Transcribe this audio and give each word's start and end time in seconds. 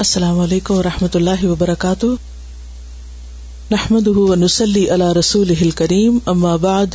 السلام 0.00 0.38
علیکم 0.38 0.74
و 0.74 0.82
رحمۃ 0.82 1.08
اللہ 1.14 1.44
وبرکاتہ۔ 1.44 2.06
نحمد 3.70 4.08
نسلی 4.38 4.90
اللہ 4.90 5.12
رسول 5.12 5.70
کریم 5.70 6.18
اما 6.26 6.56
بعد، 6.56 6.86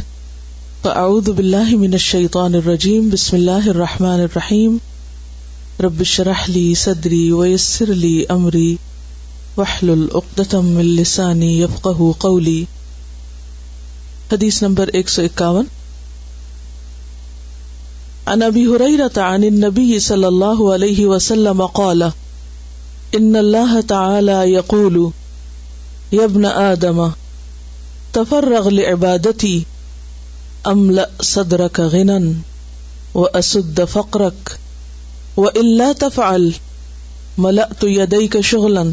فاعوذ 0.82 1.30
باللہ 1.30 1.76
من 1.76 1.94
الشیطان 1.94 2.56
الرجیم، 2.56 3.10
بسم 3.10 3.36
اللہ 3.36 3.70
الرحمٰن 3.70 4.20
الرحیم۔ 4.20 4.78
ربش 5.80 6.20
رحلی 6.20 6.74
صدری 6.74 7.32
ویسر 7.32 7.86
لی 7.86 8.24
امری 8.30 8.76
وحل 9.58 9.90
العقدم 9.90 10.78
السانی 10.78 11.62
یفقہ 11.62 12.12
قولی۔ 12.18 12.66
حدیث 14.32 14.64
نمبر 14.64 14.88
ایک 14.88 15.10
سو 15.10 15.22
اکاون۔ 15.22 15.66
عن 18.26 18.44
ابی 18.44 18.66
حریرت 18.66 19.18
عن 19.18 19.44
النبی 19.44 20.00
صلی 20.00 20.26
اللہ 20.26 20.70
علیہ 20.76 21.06
وسلم 21.06 21.66
قال 21.66 22.04
ان 23.18 23.36
اللہ 23.36 23.80
تعالی 23.88 24.38
یقول 24.52 24.98
یبن 26.12 26.46
آدم، 26.46 27.02
تفرغ 28.14 28.70
لعبادتی، 28.70 29.64
املأ 30.66 31.06
صدرك 31.22 31.80
غنا 31.80 32.20
واسد 33.16 33.80
فقرك 33.92 34.58
والا 35.38 35.92
تفعل، 36.00 36.52
ملأت 37.38 37.84
يديك 37.84 38.40
شغلا 38.42 38.84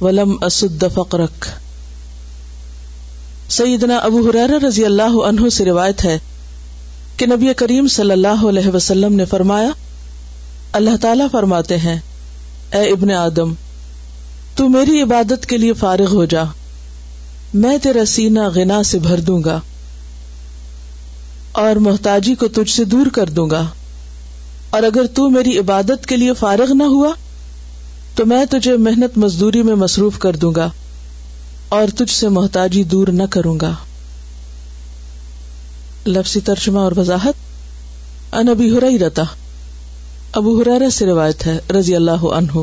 ولم 0.00 0.36
اسد 0.42 0.84
فقرك 0.94 1.46
سیدنا 3.48 3.96
ابو 3.98 4.20
حرار 4.28 4.50
رضی 4.64 4.84
اللہ 4.84 5.16
عنہ 5.26 5.48
سے 5.48 5.64
روایت 5.64 6.04
ہے 6.04 6.18
کہ 7.16 7.26
نبی 7.26 7.54
کریم 7.56 7.88
صلی 7.88 8.10
اللہ 8.10 8.44
علیہ 8.48 8.74
وسلم 8.74 9.14
نے 9.14 9.24
فرمایا، 9.24 9.70
اللہ 10.72 10.96
تعالی 11.00 11.24
فرماتے 11.32 11.78
ہیں 11.78 11.98
اے 12.72 12.82
ابن 12.90 13.10
آدم، 13.10 13.52
تو 14.56 14.68
میری 14.68 15.02
عبادت 15.02 15.46
کے 15.46 15.56
لیے 15.56 15.72
فارغ 15.72 16.14
ہو 16.14 16.24
جا، 16.24 16.42
میں 17.54 17.78
تیرا 17.78 18.04
سینا 18.04 18.48
غنا 18.48 18.82
سے 18.82 18.98
بھر 18.98 19.20
دوں 19.20 19.42
گا، 19.44 19.60
اور 21.52 21.76
محتاجی 21.76 22.34
کو 22.34 22.48
تجھ 22.48 22.70
سے 22.70 22.84
دور 22.84 23.06
کر 23.06 23.28
دوں 23.28 23.50
گا۔ 23.50 23.64
اور 24.70 24.82
اگر 24.82 25.06
تو 25.14 25.28
میری 25.30 25.58
عبادت 25.58 26.06
کے 26.06 26.16
لیے 26.16 26.32
فارغ 26.34 26.72
نہ 26.72 26.82
ہوا، 26.82 27.12
تو 28.14 28.26
میں 28.26 28.44
تجھے 28.44 28.76
محنت 28.76 29.18
مزدوری 29.18 29.62
میں 29.62 29.74
مصروف 29.74 30.18
کر 30.18 30.36
دوں 30.36 30.54
گا، 30.54 30.68
اور 31.68 31.88
تجھ 31.96 32.14
سے 32.14 32.28
محتاجی 32.28 32.82
دور 32.84 33.08
نہ 33.08 33.22
کروں 33.30 33.60
گا۔ 33.60 33.72
لفظی 36.06 36.40
ترجمہ 36.40 36.78
اور 36.78 36.92
وضاحت 36.96 38.34
انبی 38.34 38.70
ہو 38.70 38.80
رہی 38.80 38.98
رہتا 38.98 39.22
ابو 40.36 40.62
حرار 40.62 40.90
سے 40.90 41.06
روایت 41.06 41.46
ہے، 41.46 41.58
رضی 41.70 41.96
اللہ 41.96 42.10
عنہ۔ 42.10 42.58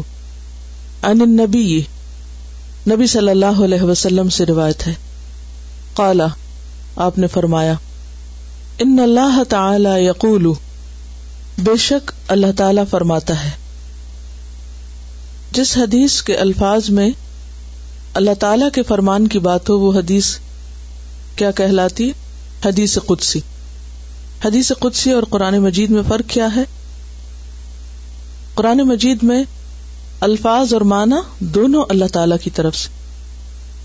عن 1.02 1.22
النبی، 1.22 1.82
نبی 2.90 3.08
صلی 3.08 3.30
اللہ 3.30 3.64
علیہ 3.64 3.82
وسلم 3.82 4.30
سے 4.30 4.46
روایت 4.46 4.88
ہے۔ 4.88 4.94
قالا 5.94 6.28
آپ 6.96 7.18
نے 7.18 7.28
فرمایا، 7.28 7.74
ان 8.80 9.00
اللہ 9.04 9.44
تعالی 9.50 9.90
یقول، 9.96 10.48
بے 11.58 11.78
شک 11.78 12.12
اللہ 12.28 12.48
تعالی 12.58 12.82
فرماتا 12.90 13.44
ہے۔ 13.44 13.50
جس 15.52 15.78
حدیث 15.78 16.22
کے 16.22 16.36
الفاظ 16.36 16.90
میں 16.90 17.10
اللہ 18.14 18.34
تعالی 18.40 18.66
کے 18.74 18.84
فرمان 18.84 19.28
کی 19.28 19.40
بات 19.40 19.70
ہو، 19.70 19.80
وہ 19.80 19.94
حدیث 20.00 20.38
کیا 21.36 21.52
کہلاتی 21.52 22.12
حدیث 22.66 22.98
قدسی۔ 23.06 23.40
حدیث 24.46 24.72
قدسی 24.80 25.12
اور 25.12 25.24
قرآن 25.30 25.58
مجید 25.58 25.90
میں 25.90 26.04
فرق 26.08 26.30
کیا 26.30 26.48
ہے؟ 26.56 26.64
قرآن 28.56 28.78
مجید 28.78 29.18
میں 29.24 29.44
الفاظ 30.20 30.74
اور 30.74 30.82
معنی 30.82 31.16
دونوں 31.40 31.86
اللہ 31.90 32.06
تعالی 32.14 32.36
کی 32.44 32.50
طرف 32.50 32.76
سے، 32.76 32.90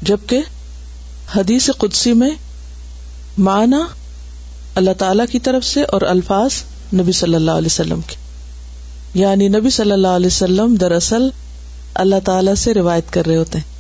جبکہ 0.03 0.41
حدیث 1.37 1.71
قدسی 1.79 2.13
میں 2.13 2.31
معنی 3.39 3.77
اللہ 4.75 4.91
تعالی 4.99 5.23
کی 5.33 5.39
طرف 5.39 5.65
سے 5.65 5.83
اور 5.83 6.01
الفاظ 6.03 6.51
نبی 6.95 7.13
صلی 7.13 7.35
اللہ 7.35 7.51
علیہ 7.51 7.67
وسلم 7.67 8.01
کے۔ 8.07 8.17
یعنی 9.15 9.49
نبی 9.49 9.71
صلی 9.71 9.93
اللہ 9.93 10.09
علیہ 10.09 10.27
وسلم 10.27 10.75
دراصل 10.75 11.29
اللہ 11.95 12.15
تعالی 12.25 12.55
سے 12.55 12.75
روایت 12.75 13.13
کر 13.13 13.27
رہے 13.27 13.37
ہوتے 13.37 13.59
ہیں۔ 13.59 13.79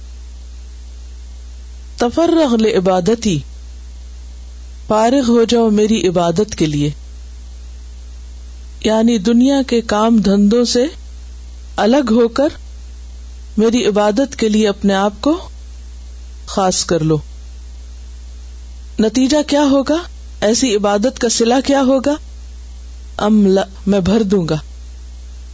تفرغ 1.98 2.56
عبادتی 2.76 3.38
فارغ 4.86 5.28
ہو 5.28 5.44
جاؤ 5.44 5.70
میری 5.70 6.08
عبادت 6.08 6.54
کے 6.54 6.66
لیے۔ 6.66 6.90
یعنی 8.84 9.18
دنیا 9.18 9.62
کے 9.66 9.80
کام 9.80 10.16
دھندوں 10.16 10.64
سے 10.64 10.84
الگ 11.76 12.10
ہو 12.10 12.28
کر 12.28 12.48
میری 13.56 13.86
عبادت 13.86 14.36
کے 14.36 14.48
لیے 14.48 14.68
اپنے 14.68 14.94
آپ 14.94 15.12
کو 15.20 15.48
خاص 16.46 16.84
کر 16.84 17.00
لو۔ 17.00 17.18
نتیجہ 19.00 19.36
کیا 19.46 19.62
ہوگا؟ 19.62 19.96
ایسی 20.40 20.76
عبادت 20.76 21.18
کا 21.18 21.28
سلا 21.28 21.60
کیا 21.60 21.80
ہوگا؟ 21.80 22.14
ام 23.16 23.34
میں 23.86 24.00
بھر 24.00 24.22
دوں 24.22 24.48
گا۔ 24.48 24.56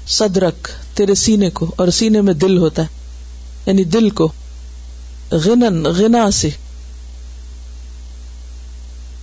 صدرک 0.08 0.68
تیرے 0.94 1.14
سینے 1.14 1.50
کو، 1.50 1.74
اور 1.76 1.88
سینے 1.88 2.20
میں 2.20 2.34
دل 2.34 2.58
ہوتا 2.58 2.82
ہے۔ 2.82 2.86
یعنی 3.66 3.84
دل 3.84 4.10
کو۔ 4.10 4.32
غنن، 5.30 5.82
غنا 5.82 6.30
سے۔ 6.30 6.50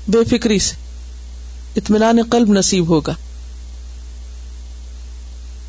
بے 0.07 0.23
فکری 0.23 0.59
سے۔ 0.59 0.75
اطمینان 1.75 2.19
قلب 2.31 2.49
نصیب 2.49 2.89
ہوگا۔ 2.89 3.13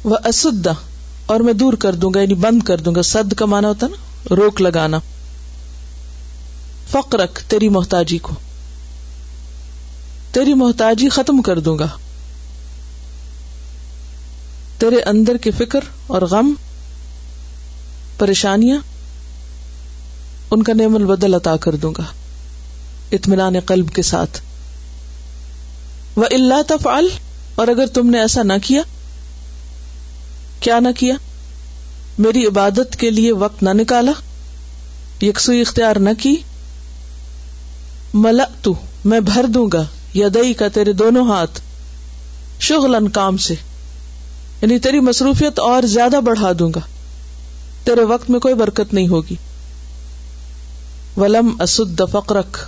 وہ 0.04 0.16
اسدا 0.24 0.72
اور 1.26 1.40
میں 1.40 1.52
دور 1.52 1.72
کر 1.72 1.94
دوں 1.94 2.10
گا 2.14 2.20
یعنی 2.20 2.34
بند 2.34 2.62
کر 2.62 2.78
دوں 2.78 2.94
گا۔ 2.94 3.02
سد 3.02 3.34
کا 3.34 3.46
مانا 3.46 3.68
ہوتا 3.68 3.86
نا؟ 3.86 3.96
روک 4.34 4.60
لگانا۔ 4.60 4.98
فقرک، 6.90 7.38
تیری 7.48 7.68
محتاجی 7.68 8.18
کو۔ 8.18 8.34
تیری 10.32 10.54
محتاجی 10.54 11.08
ختم 11.08 11.42
کر 11.42 11.58
دوں 11.58 11.78
گا۔ 11.78 11.88
تیرے 14.78 15.00
اندر 15.00 15.36
کی 15.36 15.50
فکر 15.50 15.80
اور 16.06 16.22
غم، 16.22 16.54
پریشانیاں، 18.18 18.78
ان 20.50 20.62
کا 20.62 20.72
نعم 20.72 20.94
البدل 20.94 21.34
عطا 21.34 21.56
کر 21.56 21.76
دوں 21.76 21.92
گا۔ 21.98 22.02
اطمینان 23.12 23.60
قلب 23.60 23.91
کے 23.91 24.02
ساتھ۔ 24.02 24.41
وہ 26.16 26.24
اللہ 26.30 26.62
تفعل، 26.68 27.08
اور 27.54 27.68
اگر 27.68 27.86
تم 27.86 28.10
نے 28.10 28.20
ایسا 28.20 28.42
نہ 28.42 28.52
کیا 28.62 28.82
کیا 30.62 30.80
نہ 30.80 30.88
کیا؟ 30.96 31.14
میری 32.18 32.46
عبادت 32.46 32.96
کے 32.96 33.10
لیے 33.10 33.32
وقت 33.32 33.62
نہ 33.62 33.70
نکالا؟ 33.70 34.12
یکسوئی 35.24 35.60
اختیار 35.60 35.96
نہ 35.96 36.10
کی؟ 36.18 36.36
ملا 38.14 38.44
تو 38.62 38.74
میں 39.04 39.20
بھر 39.20 39.46
دوں 39.46 39.68
گا 39.72 39.84
یا 40.14 40.28
دئی 40.34 40.54
کا 40.54 40.68
تیرے 40.68 40.92
دونوں 40.92 41.28
ہاتھ 41.28 41.60
شغل 42.60 43.08
کام 43.08 43.36
سے۔ 43.36 43.54
یعنی 44.62 44.78
تیری 44.78 45.00
مصروفیت 45.00 45.58
اور 45.58 45.82
زیادہ 45.82 46.20
بڑھا 46.24 46.52
دوں 46.58 46.72
گا۔ 46.74 46.80
تیرے 47.84 48.04
وقت 48.04 48.30
میں 48.30 48.40
کوئی 48.40 48.54
برکت 48.54 48.94
نہیں 48.94 49.08
ہوگی۔ 49.08 49.36
ولم 51.16 51.56
اسد 51.60 52.02
فقرک، 52.12 52.58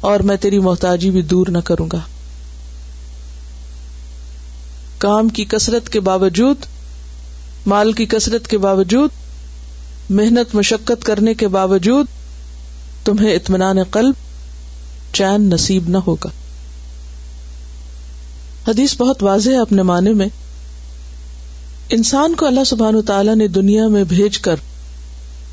اور 0.00 0.20
میں 0.20 0.36
تیری 0.36 0.58
محتاجی 0.58 1.10
بھی 1.10 1.22
دور 1.22 1.46
نہ 1.46 1.58
کروں 1.58 1.88
گا۔ 1.92 2.00
کام 4.98 5.28
کی 5.28 5.44
کثرت 5.44 5.88
کے 5.88 6.00
باوجود 6.00 6.56
مال 7.66 7.92
کی 7.92 8.06
کثرت 8.06 8.48
کے 8.48 8.58
باوجود، 8.58 9.10
محنت، 10.10 10.54
مشقت 10.54 11.04
کرنے 11.04 11.34
کے 11.34 11.48
باوجود 11.48 12.06
تمہیں 13.04 13.34
اطمینان 13.34 13.82
قلب 13.82 14.14
چین 15.12 15.42
نصیب 15.42 15.88
نہ 15.88 15.96
ہوگا۔ 15.96 16.28
حدیث 18.68 18.96
بہت 18.96 19.22
واضح 19.22 19.50
ہے 19.50 19.58
اپنے 19.58 19.82
معنی 19.82 20.12
میں۔ 20.12 20.28
انسان 21.88 22.34
کو 22.34 22.46
اللہ 22.46 22.64
سبحان 22.64 23.02
تعالیٰ 23.02 23.36
نے 23.36 23.48
دنیا 23.48 23.88
میں 23.88 24.04
بھیج 24.04 24.38
کر 24.38 24.56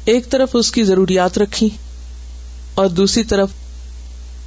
ایک 0.06 0.30
طرف 0.30 0.50
اس 0.54 0.72
کی 0.72 0.84
ضروریات 0.84 1.38
رکھی 1.38 1.70
اور 2.74 2.88
دوسری 2.88 3.24
طرف 3.24 3.50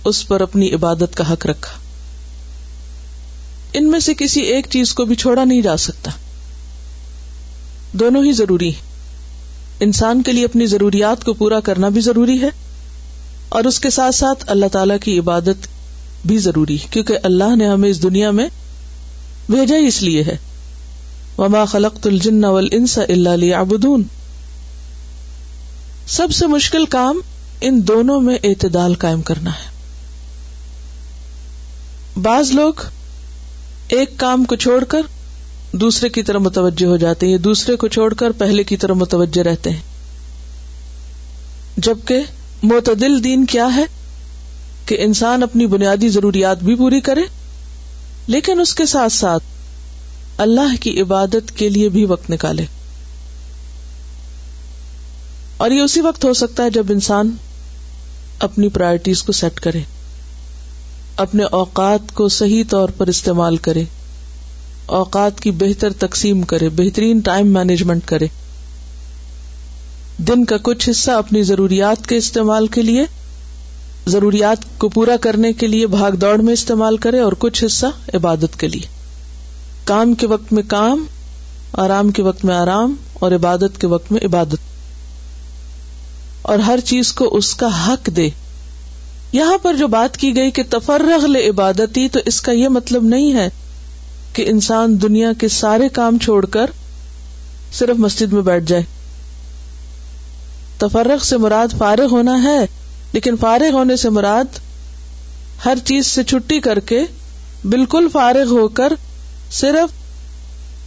اس 0.05 0.29
پر 0.29 0.41
اپنی 0.41 0.75
عبادت 0.75 1.17
کا 1.17 1.33
حق 1.33 1.47
رکھا۔ 1.47 1.73
ان 3.73 3.91
میں 3.91 4.01
سے 4.01 4.15
کسی 4.15 4.41
ایک 4.41 4.67
چیز 4.71 4.95
کو 4.95 5.05
بھی 5.05 5.15
چھوڑا 5.15 5.45
نہیں 5.45 5.63
جا 5.63 5.77
سکتا۔ 5.77 6.11
دونوں 7.93 8.25
ہی 8.25 8.33
ضروری 8.33 8.73
انسان 9.81 10.23
کے 10.23 10.33
لیے 10.33 10.45
اپنی 10.45 10.67
ضروریات 10.67 11.25
کو 11.25 11.33
پورا 11.33 11.61
کرنا 11.61 11.89
بھی 11.89 12.01
ضروری 12.01 12.43
ہے 12.43 12.49
اور 13.49 13.65
اس 13.65 13.81
کے 13.81 13.91
ساتھ 13.91 14.15
ساتھ 14.15 14.45
اللہ 14.47 14.67
تعالی 14.73 14.95
کی 15.03 15.19
عبادت 15.19 15.69
بھی 16.27 16.39
ضروری 16.39 16.77
کیونکہ 16.91 17.19
اللہ 17.23 17.57
نے 17.57 17.69
ہمیں 17.69 17.89
اس 17.89 18.03
دنیا 18.03 18.31
میں 18.31 18.49
بھیجا 19.51 19.77
ہی 19.77 19.87
اس 19.87 20.03
لیے 20.03 20.23
ہے۔ 20.23 20.37
وما 21.39 21.65
خلق 21.65 21.95
الجن 22.05 22.45
والانس 22.45 22.99
الا 22.99 23.35
ليعبدون۔ 23.35 24.03
سب 26.07 26.29
سے 26.33 26.47
مشکل 26.47 26.85
کام 26.85 27.21
ان 27.61 27.81
دونوں 27.89 28.21
میں 28.21 28.39
اعتدال 28.45 28.95
قائم 28.95 29.23
کرنا 29.23 29.51
ہے۔ 29.51 29.77
بعض 32.21 32.51
لوگ 32.51 32.73
ایک 33.89 34.11
کام 34.17 34.45
کو 34.45 34.57
چھوڑ 34.57 34.85
کر 34.85 35.01
دوسرے 35.77 36.09
کی 36.09 36.23
طرف 36.23 36.41
متوجہ 36.41 36.87
ہو 36.87 36.97
جاتے 36.97 37.27
ہیں، 37.27 37.33
یہ 37.33 37.39
دوسرے 37.39 37.77
کو 37.77 37.89
چھوڑ 37.89 38.15
کر 38.15 38.31
پہلے 38.31 38.63
کی 38.63 38.77
طرف 38.77 38.97
متوجہ 38.97 39.43
رہتے 39.43 39.71
ہیں۔ 39.71 39.81
جبکہ 41.77 42.21
معتدل 42.63 43.25
دین 43.25 43.47
کیا 43.47 43.77
ہے؟ 43.77 43.85
کہ 44.87 44.97
انسان 45.01 45.43
اپنی 45.43 45.67
بنیادی 45.67 46.09
ضروریات 46.09 46.59
بھی 46.59 46.75
پوری 46.75 47.01
کرے، 47.01 47.21
لیکن 48.27 48.61
اس 48.61 48.75
کے 48.75 48.87
ساتھ 48.87 49.13
ساتھ 49.13 49.45
اللہ 50.39 50.77
کی 50.81 51.01
عبادت 51.01 51.59
کے 51.59 51.69
لیے 51.69 51.89
بھی 51.89 52.05
وقت 52.05 52.31
نکالے۔ 52.31 52.65
اور 55.57 55.71
یہ 55.71 55.81
اسی 55.81 56.01
وقت 56.01 56.25
ہو 56.25 56.33
سکتا 56.33 56.63
ہے 56.63 56.71
جب 56.71 56.87
انسان 56.89 57.37
اپنی 58.39 58.69
پرائرٹیز 58.69 59.23
کو 59.23 59.33
سیٹ 59.33 59.61
کرے، 59.61 59.81
اپنے 61.17 61.45
اوقات 61.45 62.15
کو 62.15 62.29
صحیح 62.29 62.65
طور 62.71 62.89
پر 62.89 63.07
استعمال 63.07 63.57
کرے۔ 63.57 63.85
اوقات 64.87 65.41
کی 65.41 65.51
بہتر 65.51 65.93
تقسیم 65.93 66.43
کرے، 66.43 66.69
بہترین 66.69 67.19
ٹائم 67.19 67.53
مینجمنٹ 67.53 68.03
کرے۔ 68.07 68.27
دن 70.19 70.45
کا 70.45 70.57
کچھ 70.63 70.91
حصہ 70.91 71.11
اپنی 71.11 71.43
ضروریات 71.43 72.07
کے 72.07 72.17
استعمال 72.17 72.67
کے 72.67 72.83
لیے، 72.83 73.05
ضروریات 74.07 74.79
کو 74.79 74.89
پورا 74.89 75.17
کرنے 75.17 75.53
کے 75.53 75.67
لیے 75.67 75.87
بھاگ 75.87 76.13
دوڑ 76.13 76.39
میں 76.39 76.53
استعمال 76.53 76.97
کرے 76.97 77.21
اور 77.21 77.33
کچھ 77.39 77.65
حصہ 77.65 77.87
عبادت 78.15 78.61
کے 78.61 78.69
لیے۔ 78.69 78.87
کام 79.85 80.15
کے 80.15 80.27
وقت 80.27 80.53
میں 80.53 80.63
کام، 80.69 81.05
آرام 81.73 82.11
کے 82.11 82.23
وقت 82.23 82.45
میں 82.45 82.55
آرام 82.55 82.95
اور 83.13 83.33
عبادت 83.33 83.81
کے 83.81 83.87
وقت 83.87 84.13
میں 84.13 84.21
عبادت۔ 84.25 84.57
اور 86.43 86.59
ہر 86.59 86.79
چیز 86.85 87.13
کو 87.13 87.37
اس 87.37 87.55
کا 87.55 87.89
حق 87.89 88.11
دے۔ 88.17 88.29
یہاں 89.33 89.59
پر 89.63 89.75
جو 89.75 89.89
بات 89.89 90.17
کی 90.17 90.37
گئی 90.37 90.51
کہ 90.51 90.63
تفرغ 90.71 91.27
لے 91.27 91.49
عبادتی 91.49 92.09
تو 92.09 92.21
اس 92.27 92.41
کا 92.41 92.53
یہ 92.53 92.69
مطلب 92.69 93.03
نہیں 93.05 93.33
ہے 93.33 93.49
کہ 94.37 94.45
انسان 94.49 95.03
دنیا 95.03 95.33
کے 95.33 95.49
سارے 95.49 95.89
کام 95.89 96.19
چھوڑ 96.19 96.47
کر 96.47 96.71
صرف 97.73 97.97
مسجد 97.97 98.33
میں 98.33 98.43
بیٹھ 98.43 98.65
جائے۔ 98.65 98.83
تفرغ 100.79 101.19
سے 101.23 101.37
مراد 101.37 101.69
فارغ 101.79 102.07
ہونا 102.11 102.43
ہے، 102.43 102.67
لیکن 103.13 103.37
فارغ 103.37 103.71
ہونے 103.73 103.97
سے 103.97 104.11
مراد 104.11 104.59
ہر 105.65 105.79
چیز 105.85 106.07
سے 106.07 106.25
چھٹی 106.25 106.61
کر 106.61 106.79
کے 106.79 107.01
بالکل 107.65 108.09
فارغ 108.13 108.47
ہو 108.51 108.69
کر 108.69 108.93
صرف 109.51 109.89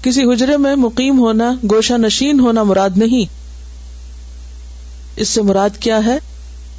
کسی 0.03 0.23
حجرے 0.23 0.57
میں 0.57 0.75
مقیم 0.75 1.19
ہونا، 1.19 1.53
گوشہ 1.71 1.93
نشین 1.93 2.39
ہونا 2.39 2.63
مراد 2.63 2.89
نہیں۔ 2.95 3.33
اس 5.15 5.29
سے 5.29 5.41
مراد 5.41 5.69
کیا 5.79 6.05
ہے؟ 6.05 6.17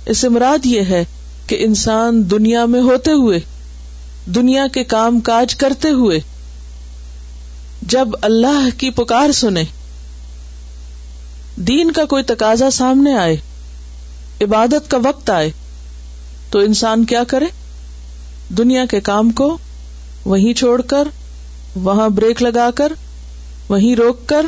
اس 0.06 0.18
سے 0.18 0.28
مراد 0.28 0.66
یہ 0.66 0.80
ہے 0.80 1.04
کہ 1.46 1.56
انسان 1.60 2.30
دنیا 2.30 2.64
میں 2.64 2.80
ہوتے 2.80 3.12
ہوئے، 3.12 3.40
دنیا 4.26 4.66
کے 4.72 4.84
کام 4.84 5.20
کاج 5.20 5.54
کرتے 5.54 5.90
ہوئے 5.90 6.20
جب 7.82 8.08
اللہ 8.22 8.68
کی 8.78 8.90
پکار 8.90 9.32
سنے، 9.32 9.64
دین 11.56 11.90
کا 11.90 12.04
کوئی 12.04 12.22
تقاضا 12.22 12.70
سامنے 12.70 13.16
آئے، 13.16 13.36
عبادت 14.40 14.90
کا 14.90 14.98
وقت 15.04 15.30
آئے، 15.30 15.50
تو 16.50 16.58
انسان 16.58 17.04
کیا 17.04 17.24
کرے؟ 17.24 17.44
دنیا 18.58 18.84
کے 18.84 19.00
کام 19.00 19.30
کو 19.30 19.58
وہیں 20.24 20.54
چھوڑ 20.54 20.82
کر، 20.82 21.08
وہاں 21.76 22.08
بریک 22.08 22.42
لگا 22.42 22.70
کر، 22.74 22.92
وہیں 23.68 23.96
روک 23.96 24.26
کر، 24.26 24.46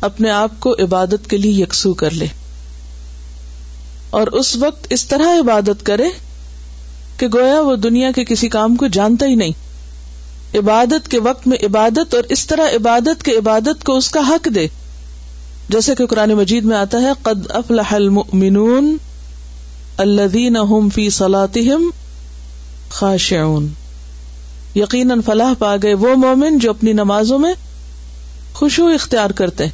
اپنے 0.00 0.30
آپ 0.30 0.50
کو 0.58 0.72
عبادت 0.72 1.30
کے 1.30 1.36
لیے 1.36 1.62
یکسو 1.62 1.94
کر 1.94 2.10
لے۔ 2.10 2.26
اور 4.10 4.26
اس 4.26 4.56
وقت 4.56 4.86
اس 4.90 5.06
طرح 5.06 5.40
عبادت 5.40 5.86
کرے 5.86 6.04
کہ 7.16 7.28
گویا 7.28 7.60
وہ 7.60 7.76
دنیا 7.76 8.10
کے 8.10 8.24
کسی 8.24 8.48
کام 8.48 8.76
کو 8.76 8.86
جانتا 8.86 9.26
ہی 9.26 9.34
نہیں۔ 9.34 9.69
عبادت 10.54 11.08
کے 11.08 11.20
وقت 11.20 11.46
میں 11.46 11.58
عبادت 11.62 12.14
اور 12.14 12.24
اس 12.28 12.46
طرح 12.46 12.76
عبادت 12.76 13.22
کے 13.22 13.32
عبادت 13.32 13.84
کو 13.84 13.96
اس 13.96 14.10
کا 14.10 14.20
حق 14.20 14.48
دے۔ 14.54 14.66
جیسے 15.68 15.94
کہ 15.94 16.06
قرآن 16.06 16.30
مجید 16.30 16.64
میں 16.64 16.76
آتا 16.76 17.02
ہے، 17.02 17.10
قد 17.22 17.46
افلح 17.48 17.94
المؤمنون 17.94 18.96
الذین 19.96 20.56
هم 20.56 20.88
فی 20.88 21.10
صلاتهم 21.10 21.90
خاشعون۔ 22.90 23.68
یقیناً 24.74 25.20
فلاح 25.20 25.52
پا 25.58 25.76
گئے 25.82 25.94
وہ 25.94 26.14
مومن 26.14 26.58
جو 26.58 26.70
اپنی 26.70 26.92
نمازوں 26.92 27.38
میں 27.38 27.54
خوشبو 28.54 28.86
اختیار 28.86 29.30
کرتے 29.30 29.64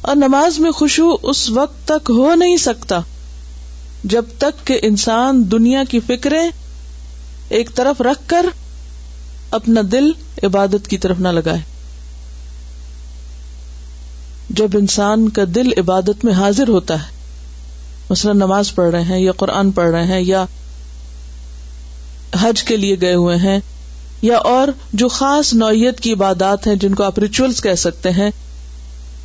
اور 0.00 0.16
نماز 0.16 0.58
میں 0.58 0.70
خوشبو 0.70 1.16
اس 1.22 1.50
وقت 1.50 1.88
تک 1.88 2.10
ہو 2.10 2.34
نہیں 2.34 2.56
سکتا 2.56 3.00
جب 4.04 4.24
تک 4.38 4.66
کہ 4.66 4.78
انسان 4.82 5.50
دنیا 5.50 5.82
کی 5.90 6.00
فکریں 6.06 6.50
ایک 7.48 7.70
طرف 7.74 8.00
رکھ 8.00 8.28
کر 8.28 8.46
اپنا 9.52 9.80
دل 9.92 10.10
عبادت 10.42 10.88
کی 10.88 10.98
طرف 10.98 11.18
نہ 11.18 11.28
لگائے۔ 11.28 11.58
جب 14.50 14.68
انسان 14.74 15.28
کا 15.28 15.42
دل 15.54 15.72
عبادت 15.78 16.24
میں 16.24 16.32
حاضر 16.32 16.68
ہوتا 16.68 16.94
ہے، 16.94 17.10
مثلاً 18.10 18.36
نماز 18.36 18.74
پڑھ 18.74 18.90
رہے 18.90 19.02
ہیں 19.02 19.18
یا 19.18 19.32
قرآن 19.32 19.70
پڑھ 19.70 19.90
رہے 19.90 20.06
ہیں 20.06 20.20
یا 20.20 20.44
حج 22.40 22.62
کے 22.62 22.76
لیے 22.76 22.96
گئے 23.00 23.14
ہوئے 23.14 23.36
ہیں 23.36 23.60
یا 24.22 24.36
اور 24.36 24.68
جو 24.92 25.08
خاص 25.08 25.54
نوعیت 25.54 26.00
کی 26.00 26.12
عبادات 26.12 26.66
ہیں 26.66 26.74
جن 26.74 26.94
کو 26.94 27.02
آپ 27.02 27.18
ریچولس 27.18 27.62
کہہ 27.62 27.74
سکتے 27.74 28.10
ہیں، 28.10 28.30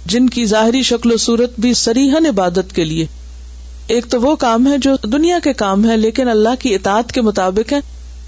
جن 0.06 0.30
کی 0.30 0.46
ظاہری 0.46 0.82
شکل 0.82 1.12
و 1.12 1.18
صورت 1.18 1.60
بھی 1.60 1.74
سریحن 1.74 2.26
عبادت 2.26 2.76
کے 2.76 2.86
لیے۔ 2.86 3.06
ایک 3.88 4.06
تو 4.10 4.22
وہ 4.22 4.36
کام 4.36 4.68
ہے 4.68 4.78
جو 4.78 4.96
دنیا 5.04 5.40
کے 5.44 5.54
کام 5.54 5.90
ہے، 5.90 5.98
لیکن 5.98 6.30
اللہ 6.30 6.56
کی 6.60 6.76
اطاعت 6.76 7.12
کے 7.12 7.22
مطابق 7.22 7.74
ہے، 7.74 7.80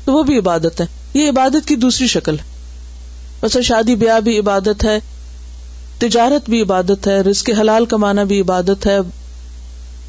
تو 0.06 0.14
وہ 0.14 0.24
بھی 0.24 0.38
عبادت 0.38 0.82
ہے۔ 0.82 0.86
یہ 1.14 1.30
عبادت 1.30 1.68
کی 1.68 1.76
دوسری 1.76 2.08
شکل 2.08 2.36
ہے۔ 2.36 2.50
شادی 3.62 3.96
بیاہ 3.96 4.20
بھی 4.20 4.40
عبادت 4.40 4.84
ہے، 4.84 5.00
تجارت 6.00 6.50
بھی 6.50 6.62
عبادت 6.62 7.08
ہے، 7.08 7.22
رزق 7.22 7.50
حلال 7.62 7.86
کمانا 7.86 8.24
بھی 8.24 8.42
عبادت 8.42 8.88
ہے، 8.88 9.00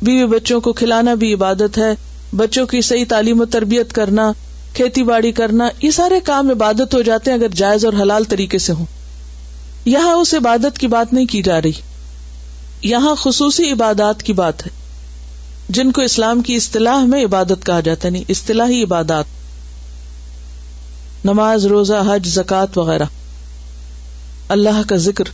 بیوی 0.03 0.27
بچوں 0.27 0.61
کو 0.61 0.73
کھلانا 0.73 1.15
بھی 1.15 1.35
عبادت 1.35 1.79
ہے، 1.79 1.95
بچوں 2.37 2.67
کی 2.67 2.81
صحیح 2.81 3.05
تعلیم 3.09 3.41
و 3.41 3.45
تربیت 3.45 3.93
کرنا، 3.93 4.33
کھیتی 4.75 5.03
باڑی 5.03 5.33
کرنا، 5.33 5.69
یہ 5.83 5.91
سارے 5.91 6.21
کام 6.21 6.51
عبادت 6.51 6.95
ہو 6.95 7.03
جاتے 7.03 7.31
ہیں 7.31 7.39
اگر 7.39 7.49
جائز 7.49 7.85
اور 7.85 7.93
حلال 7.93 8.25
طریقے 8.25 8.59
سے 8.59 8.73
ہوں۔ 8.73 8.87
یہاں 9.85 10.13
اس 10.13 10.35
عبادت 10.35 10.79
کی 10.79 10.87
بات 10.87 11.13
نہیں 11.13 11.27
کی 11.27 11.43
جا 11.43 11.63
رہی۔ 11.63 11.73
یہاں 12.83 13.15
خصوصی 13.15 13.73
عبادات 13.73 14.23
کی 14.23 14.33
بات 14.33 14.67
ہے۔ 14.67 14.71
جن 15.69 15.93
کو 15.93 16.03
اسلام 16.03 16.43
کی 16.43 16.57
اصطلاح 16.57 17.05
میں 17.05 17.25
عبادت 17.25 17.67
کہا 17.67 17.81
جاتا 17.81 18.09
ہے 18.09 18.11
نہیں 18.11 18.25
اصطلاحی 18.29 18.83
عبادات۔ 18.83 19.25
نماز، 21.25 21.67
روزہ، 21.67 22.03
حج 22.07 22.29
زکات 22.29 22.79
وغیرہ۔ 22.79 23.05
اللہ 24.49 24.89
کا 24.89 24.97
ذکر۔ 24.97 25.25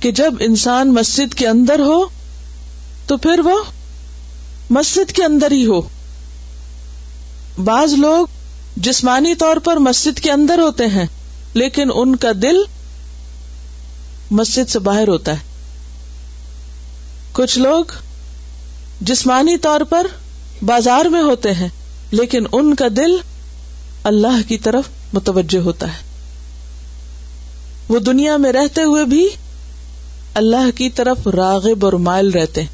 کہ 0.00 0.10
جب 0.10 0.34
انسان 0.40 0.94
مسجد 0.94 1.34
کے 1.34 1.48
اندر 1.48 1.78
ہو، 1.78 2.04
تو 3.06 3.16
پھر 3.16 3.40
وہ 3.44 3.62
مسجد 4.70 5.12
کے 5.12 5.24
اندر 5.24 5.52
ہی 5.52 5.66
ہو۔ 5.66 5.80
بعض 7.64 7.92
لوگ 7.92 8.26
جسمانی 8.76 9.34
طور 9.34 9.56
پر 9.56 9.76
مسجد 9.76 10.20
کے 10.20 10.32
اندر 10.32 10.58
ہوتے 10.58 10.86
ہیں، 10.86 11.06
لیکن 11.54 11.88
ان 11.94 12.16
کا 12.16 12.28
دل 12.42 12.56
مسجد 14.30 14.70
سے 14.70 14.78
باہر 14.78 15.08
ہوتا 15.08 15.32
ہے۔ 15.32 15.38
کچھ 17.32 17.58
لوگ 17.58 17.84
جسمانی 19.00 19.58
طور 19.58 19.80
پر 19.80 20.06
بازار 20.62 21.04
میں 21.04 21.22
ہوتے 21.22 21.54
ہیں، 21.54 21.68
لیکن 22.10 22.44
ان 22.52 22.74
کا 22.74 22.86
دل 22.96 23.16
اللہ 24.04 24.48
کی 24.48 24.58
طرف 24.58 24.84
متوجہ 25.12 25.58
ہوتا 25.58 25.86
ہے۔ 25.86 26.02
وہ 27.88 27.98
دنیا 27.98 28.36
میں 28.36 28.52
رہتے 28.52 28.82
ہوئے 28.82 29.04
بھی 29.04 29.28
اللہ 30.34 30.76
کی 30.76 30.90
طرف 30.90 31.26
راغب 31.26 31.84
اور 31.84 31.92
مائل 31.92 32.30
رہتے 32.30 32.60
ہیں۔ 32.60 32.68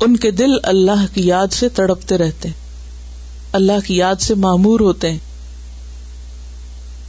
ان 0.00 0.16
کے 0.16 0.30
دل 0.30 0.50
اللہ 0.62 1.14
کی 1.14 1.26
یاد 1.26 1.46
سے 1.52 1.68
تڑپتے 1.68 2.18
رہتے 2.18 2.48
ہیں۔ 2.48 2.54
اللہ 3.52 3.86
کی 3.86 3.96
یاد 3.96 4.14
سے 4.20 4.34
معمور 4.34 4.80
ہوتے 4.80 5.10
ہیں۔ 5.10 5.18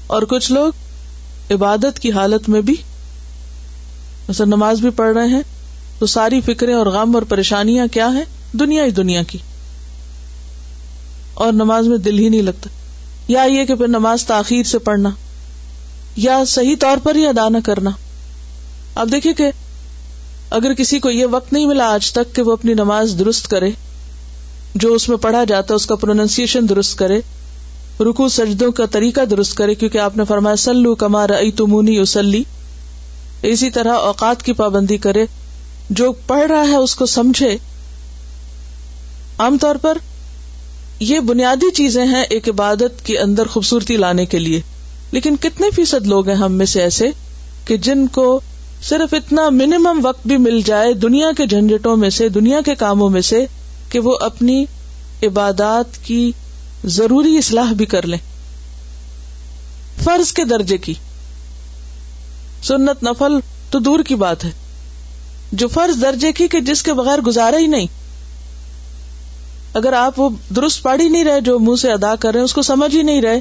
اور 0.07 0.21
کچھ 0.21 0.51
لوگ 0.51 0.71
عبادت 1.51 1.99
کی 1.99 2.11
حالت 2.11 2.49
میں 2.49 2.61
بھی 2.61 2.75
مثلا 4.29 4.45
نماز 4.45 4.79
بھی 4.79 4.89
پڑھ 4.89 5.17
رہے 5.17 5.27
ہیں 5.27 5.41
تو 5.99 6.05
ساری 6.05 6.41
فکریں 6.41 6.75
اور 6.75 6.85
غم 6.85 7.15
اور 7.15 7.23
پریشانیاں 7.23 7.87
کیا 7.91 8.07
ہیں؟ 8.07 8.57
دنیا 8.59 8.83
ہی 8.83 8.91
دنیا 8.91 9.23
کی۔ 9.23 9.37
اور 11.33 11.53
نماز 11.53 11.87
میں 11.87 11.97
دل 11.97 12.19
ہی 12.19 12.29
نہیں 12.29 12.41
لگتا۔ 12.41 12.69
یا 13.27 13.43
یہ 13.43 13.65
کہ 13.65 13.75
پھر 13.75 13.87
نماز 13.87 14.25
تاخیر 14.25 14.63
سے 14.63 14.79
پڑھنا، 14.79 15.09
یا 16.17 16.43
صحیح 16.47 16.75
طور 16.79 16.97
پر 17.03 17.15
ہی 17.15 17.25
ادا 17.27 17.47
نہ 17.49 17.57
کرنا۔ 17.65 17.89
اب 18.95 19.11
دیکھیے 19.11 19.33
کہ 19.33 19.49
اگر 20.49 20.73
کسی 20.73 20.99
کو 20.99 21.09
یہ 21.09 21.25
وقت 21.31 21.53
نہیں 21.53 21.65
ملا 21.65 21.87
آج 21.93 22.11
تک 22.11 22.35
کہ 22.35 22.41
وہ 22.41 22.51
اپنی 22.51 22.73
نماز 22.73 23.15
درست 23.19 23.47
کرے، 23.47 23.69
جو 24.75 24.93
اس 24.93 25.09
میں 25.09 25.17
پڑھا 25.17 25.43
جاتا 25.43 25.73
ہے 25.73 25.75
اس 25.75 25.85
کا 25.85 25.95
پروننسیشن 25.95 26.69
درست 26.69 26.97
کرے 26.97 27.19
رکو 27.99 28.27
سجدوں 28.29 28.71
کا 28.71 28.85
طریقہ 28.85 29.21
درست 29.25 29.55
کرے، 29.57 29.75
کیونکہ 29.75 29.97
آپ 29.97 30.17
نے 30.17 30.23
فرمایا 30.23 30.55
سلو 30.55 30.95
کمار 30.95 31.29
ائی 31.29 31.51
تمونی 31.51 31.97
اسلی 31.97 32.43
اسی 33.43 33.69
طرح 33.69 33.93
اوقات 34.01 34.43
کی 34.43 34.53
پابندی 34.53 34.97
کرے، 34.97 35.25
جو 35.89 36.11
پڑھ 36.27 36.45
رہا 36.47 36.67
ہے 36.67 36.75
اس 36.75 36.95
کو 36.95 37.05
سمجھے۔ 37.05 37.57
عام 39.37 39.57
طور 39.57 39.75
پر 39.75 39.97
یہ 40.99 41.19
بنیادی 41.19 41.71
چیزیں 41.71 42.05
ہیں 42.05 42.23
ایک 42.23 42.49
عبادت 42.49 43.05
کے 43.05 43.19
اندر 43.19 43.45
خوبصورتی 43.45 43.97
لانے 43.97 44.25
کے 44.25 44.39
لیے۔ 44.39 44.61
لیکن 45.11 45.35
کتنے 45.35 45.71
فیصد 45.71 46.07
لوگ 46.07 46.27
ہیں 46.27 46.35
ہم 46.35 46.51
میں 46.51 46.65
سے 46.65 46.81
ایسے 46.81 47.09
کہ 47.65 47.77
جن 47.77 48.07
کو 48.07 48.39
صرف 48.83 49.13
اتنا 49.13 49.49
منیمم 49.49 49.99
وقت 50.03 50.27
بھی 50.27 50.37
مل 50.37 50.61
جائے 50.65 50.93
دنیا 50.93 51.27
کے 51.37 51.45
جھنجٹوں 51.45 51.97
میں 51.97 52.09
سے، 52.09 52.29
دنیا 52.29 52.61
کے 52.61 52.75
کاموں 52.75 53.09
میں 53.09 53.21
سے، 53.21 53.45
کہ 53.89 53.99
وہ 53.99 54.17
اپنی 54.21 54.65
عبادات 55.23 56.05
کی 56.05 56.31
ضروری 56.85 57.37
اصلاح 57.37 57.73
بھی 57.73 57.85
کر 57.85 58.07
لیں۔ 58.07 58.17
فرض 60.03 60.33
کے 60.33 60.43
درجے 60.43 60.77
کی۔ 60.77 60.93
سنت 62.63 63.03
نفل 63.03 63.39
تو 63.69 63.79
دور 63.79 63.99
کی 63.99 64.15
بات 64.15 64.45
ہے۔ 64.45 64.51
جو 65.51 65.67
فرض 65.67 66.01
درجے 66.01 66.31
کی 66.31 66.47
کہ 66.47 66.59
جس 66.59 66.83
کے 66.83 66.93
بغیر 66.93 67.19
گزارا 67.19 67.57
ہی 67.57 67.67
نہیں 67.67 67.87
اگر 69.73 69.93
آپ 69.93 70.19
وہ 70.19 70.29
درست 70.55 70.83
پڑھ 70.83 71.01
ہی 71.01 71.09
نہیں 71.09 71.23
رہے 71.23 71.41
جو 71.41 71.59
منہ 71.59 71.75
سے 71.75 71.91
ادا 71.91 72.15
کر 72.15 72.33
رہے 72.33 72.41
اس 72.41 72.53
کو 72.53 72.61
سمجھ 72.61 72.95
ہی 72.95 73.01
نہیں 73.01 73.21
رہے، 73.21 73.39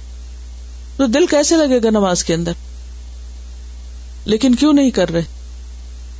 تو 0.96 1.06
دل 1.06 1.26
کیسے 1.26 1.56
لگے 1.56 1.82
گا 1.82 1.90
نماز 1.90 2.24
کے 2.24 2.34
اندر؟ 2.34 2.52
لیکن 4.24 4.54
کیوں 4.54 4.72
نہیں 4.72 4.90
کر 4.90 5.10
رہے؟ 5.10 5.22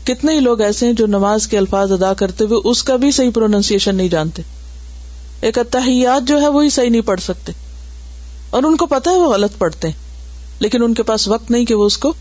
کتنے 0.04 0.34
ہی 0.34 0.40
لوگ 0.40 0.60
ایسے 0.60 0.86
ہیں 0.86 0.92
جو 0.92 1.06
نماز 1.06 1.46
کے 1.46 1.58
الفاظ 1.58 1.92
ادا 1.92 2.14
کرتے 2.14 2.44
ہوئے 2.44 2.60
اس 2.64 2.82
کا 2.82 2.96
بھی 2.96 3.10
صحیح 3.10 3.30
پروننسیشن 3.34 3.94
نہیں 3.94 4.08
جانتے۔ 4.08 4.42
ایک 5.40 5.58
اتحیات 5.58 6.28
جو 6.28 6.40
ہے، 6.40 6.48
وہی 6.48 6.70
صحیح 6.70 6.90
نہیں 6.90 7.00
پڑھ 7.00 7.20
سکتے۔ 7.20 7.52
اور 8.50 8.62
ان 8.62 8.76
کو 8.76 8.86
پتا 8.86 9.10
ہے 9.10 9.16
وہ 9.16 9.32
غلط 9.32 9.58
پڑھتے 9.58 9.88
ہیں، 9.88 9.94
لیکن 10.60 10.82
ان 10.82 10.94
کے 10.94 11.02
پاس 11.02 11.28
وقت 11.28 11.50
نہیں 11.50 11.64
کہ 11.64 11.74
وہ 11.74 11.84
اس 11.84 11.98
کو 11.98 12.12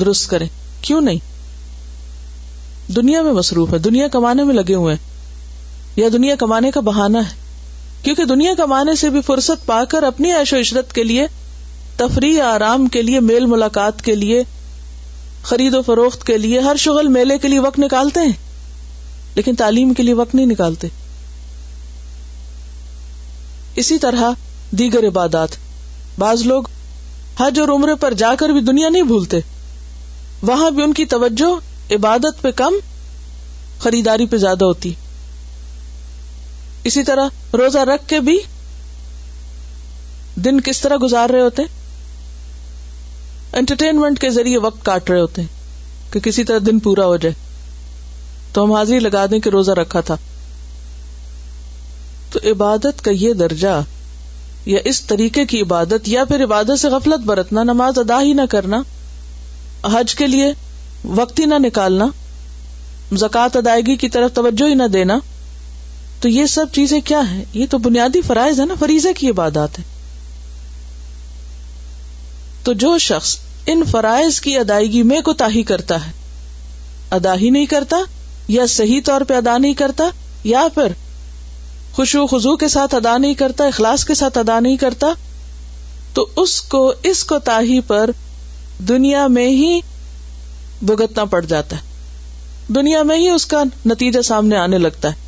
درست 0.00 0.30
کریں۔ 0.30 0.48
کیوں 0.80 1.00
نہیں؟ 1.00 1.18
دنیا 2.92 3.22
میں 3.22 3.32
مصروف 3.32 3.72
ہے 3.72 3.78
دنیا 3.78 4.08
کمانے 4.08 4.44
میں 4.44 4.54
لگے 4.54 4.74
ہوئے 4.74 4.94
ہیں۔ 4.94 5.09
یا 5.96 6.08
دنیا 6.12 6.34
کمانے 6.34 6.70
کا 6.70 6.80
بہانا 6.80 7.18
ہے۔ 7.18 7.34
کیونکہ 8.02 8.24
دنیا 8.24 8.52
کمانے 8.58 8.94
سے 8.94 9.10
بھی 9.10 9.20
فرصت 9.20 9.66
پا 9.66 9.84
کر 9.84 10.02
اپنی 10.02 10.32
عیش 10.32 10.52
و 10.52 10.60
عشرت 10.60 10.92
کے 10.92 11.04
لیے، 11.04 11.26
تفریح 11.96 12.42
آرام 12.42 12.86
کے 12.86 13.02
لیے، 13.02 13.20
میل 13.20 13.46
ملاقات 13.46 14.02
کے 14.02 14.14
لیے، 14.14 14.42
خرید 15.42 15.74
و 15.74 15.82
فروخت 15.82 16.26
کے 16.26 16.38
لیے 16.38 16.60
ہر 16.60 16.76
شغل 16.76 17.08
میلے 17.08 17.38
کے 17.38 17.48
لیے 17.48 17.58
وقت 17.58 17.78
نکالتے 17.78 18.20
ہیں۔ 18.20 18.32
لیکن 19.34 19.54
تعلیم 19.54 19.94
کے 19.94 20.02
لیے 20.02 20.14
وقت 20.14 20.34
نہیں 20.34 20.46
نکالتے۔ 20.46 20.88
اسی 23.76 23.98
طرح 23.98 24.30
دیگر 24.70 25.06
عبادات۔ 25.06 25.48
بعض 26.18 26.42
لوگ 26.42 26.62
حج 27.40 27.60
اور 27.60 27.68
عمرے 27.68 27.94
پر 27.94 28.14
جا 28.14 28.34
کر 28.34 28.48
بھی 28.48 28.60
دنیا 28.60 28.88
نہیں 28.88 29.02
بھولتے۔ 29.02 29.40
وہاں 30.42 30.70
بھی 30.70 30.82
ان 30.82 30.92
کی 30.92 31.04
توجہ 31.04 31.50
عبادت 31.94 32.42
پہ 32.42 32.50
کم، 32.50 32.72
خریداری 33.78 34.26
پہ 34.26 34.36
زیادہ 34.36 34.64
ہوتی۔ 34.64 34.94
اسی 36.84 37.02
طرح 37.02 37.28
روزہ 37.52 37.78
رکھ 37.78 38.08
کے 38.08 38.20
بھی 38.20 38.38
دن 40.36 40.60
کس 40.60 40.80
طرح 40.80 40.96
گزار 41.02 41.30
رہے 41.30 41.40
ہوتے؟ 41.40 41.62
انٹرٹینمنٹ 43.52 44.18
کے 44.18 44.30
ذریعے 44.30 44.58
وقت 44.58 44.84
کاٹ 44.84 45.10
رہے 45.10 45.20
ہوتے 45.20 45.42
ہیں 45.42 45.48
کہ 46.12 46.20
کسی 46.20 46.44
طرح 46.44 46.58
دن 46.66 46.78
پورا 46.78 47.06
ہو 47.06 47.16
جائے۔ 47.16 47.34
تو 48.52 48.64
ہم 48.64 48.72
حاضری 48.72 48.98
لگا 48.98 49.26
دیں 49.26 49.40
کہ 49.40 49.48
روزہ 49.48 49.70
رکھا 49.70 50.00
تھا۔ 50.00 50.16
تو 52.32 52.38
عبادت 52.52 53.04
کا 53.04 53.10
یہ 53.10 53.32
درجہ 53.32 53.82
یا 54.66 54.78
اس 54.84 55.00
طریقے 55.00 55.46
کی 55.46 55.60
عبادت 55.60 56.08
یا 56.08 56.24
پھر 56.24 56.44
عبادت 56.44 56.80
سے 56.80 56.88
غفلت 56.88 57.20
برتنا، 57.20 57.62
نماز 57.62 57.98
ادا 57.98 58.22
ہی 58.22 58.32
نہ 58.32 58.42
کرنا، 58.50 58.82
حج 59.92 60.14
کے 60.14 60.26
لیے 60.26 60.52
وقت 61.04 61.40
ہی 61.40 61.44
نہ 61.44 61.54
نکالنا، 61.58 62.06
زکوٰۃ 63.16 63.48
ادائیگی 63.54 63.96
کی 63.96 64.08
طرف 64.08 64.32
توجہ 64.34 64.68
ہی 64.68 64.74
نہ 64.74 64.86
دینا 64.92 65.18
تو 66.20 66.28
یہ 66.28 66.46
سب 66.46 66.66
چیزیں 66.72 67.00
کیا 67.00 67.20
ہیں؟ 67.30 67.44
یہ 67.52 67.66
تو 67.70 67.78
بنیادی 67.78 68.20
فرائض 68.20 68.60
ہے 68.60 68.64
نا، 68.64 68.74
فریضے 68.80 69.12
کی 69.12 69.30
عبادات 69.30 69.78
ہے 69.78 69.84
تو 72.62 72.72
جو 72.72 72.98
شخص 72.98 73.36
ان 73.66 73.82
فرائض 73.90 74.40
کی 74.40 74.58
ادائیگی 74.58 75.02
میں 75.02 75.20
کوتاہی 75.20 75.62
کرتا 75.62 76.06
ہے 76.06 76.10
ادا 77.10 77.34
ہی 77.34 77.50
نہیں 77.50 77.66
کرتا، 77.66 77.96
یا 78.48 78.66
صحیح 78.66 79.00
طور 79.04 79.20
پہ 79.20 79.34
ادا 79.34 79.58
نہیں 79.58 79.74
کرتا، 79.74 80.04
یا 80.44 80.66
پھر 80.74 80.92
خوشو 81.92 82.26
خزو 82.26 82.56
کے 82.56 82.68
ساتھ 82.68 82.94
ادا 82.94 83.18
نہیں 83.18 83.34
کرتا، 83.34 83.64
اخلاص 83.64 84.04
کے 84.04 84.14
ساتھ 84.14 84.38
ادا 84.38 84.60
نہیں 84.60 84.76
کرتا، 84.76 85.06
تو 86.14 86.26
اس 86.36 86.60
کو 86.60 86.92
اس 87.02 87.24
کو 87.24 87.38
تاہی 87.38 87.80
پر 87.80 88.10
دنیا 88.88 89.26
میں 89.26 89.48
ہی 89.48 89.80
بھگتنا 90.82 91.24
پڑ 91.24 91.44
جاتا 91.44 91.76
ہے۔ 91.76 91.82
دنیا 92.74 93.02
میں 93.02 93.16
ہی 93.16 93.28
اس 93.28 93.46
کا 93.46 93.62
نتیجہ 93.86 94.22
سامنے 94.22 94.56
آنے 94.56 94.78
لگتا 94.78 95.08
ہے۔ 95.08 95.19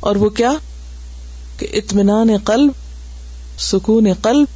اور 0.00 0.16
وہ 0.16 0.30
کیا 0.30 0.52
کہ 1.58 1.66
اطمینان 1.72 2.28
قلب، 2.44 2.72
سکون 3.58 4.06
قلب، 4.22 4.46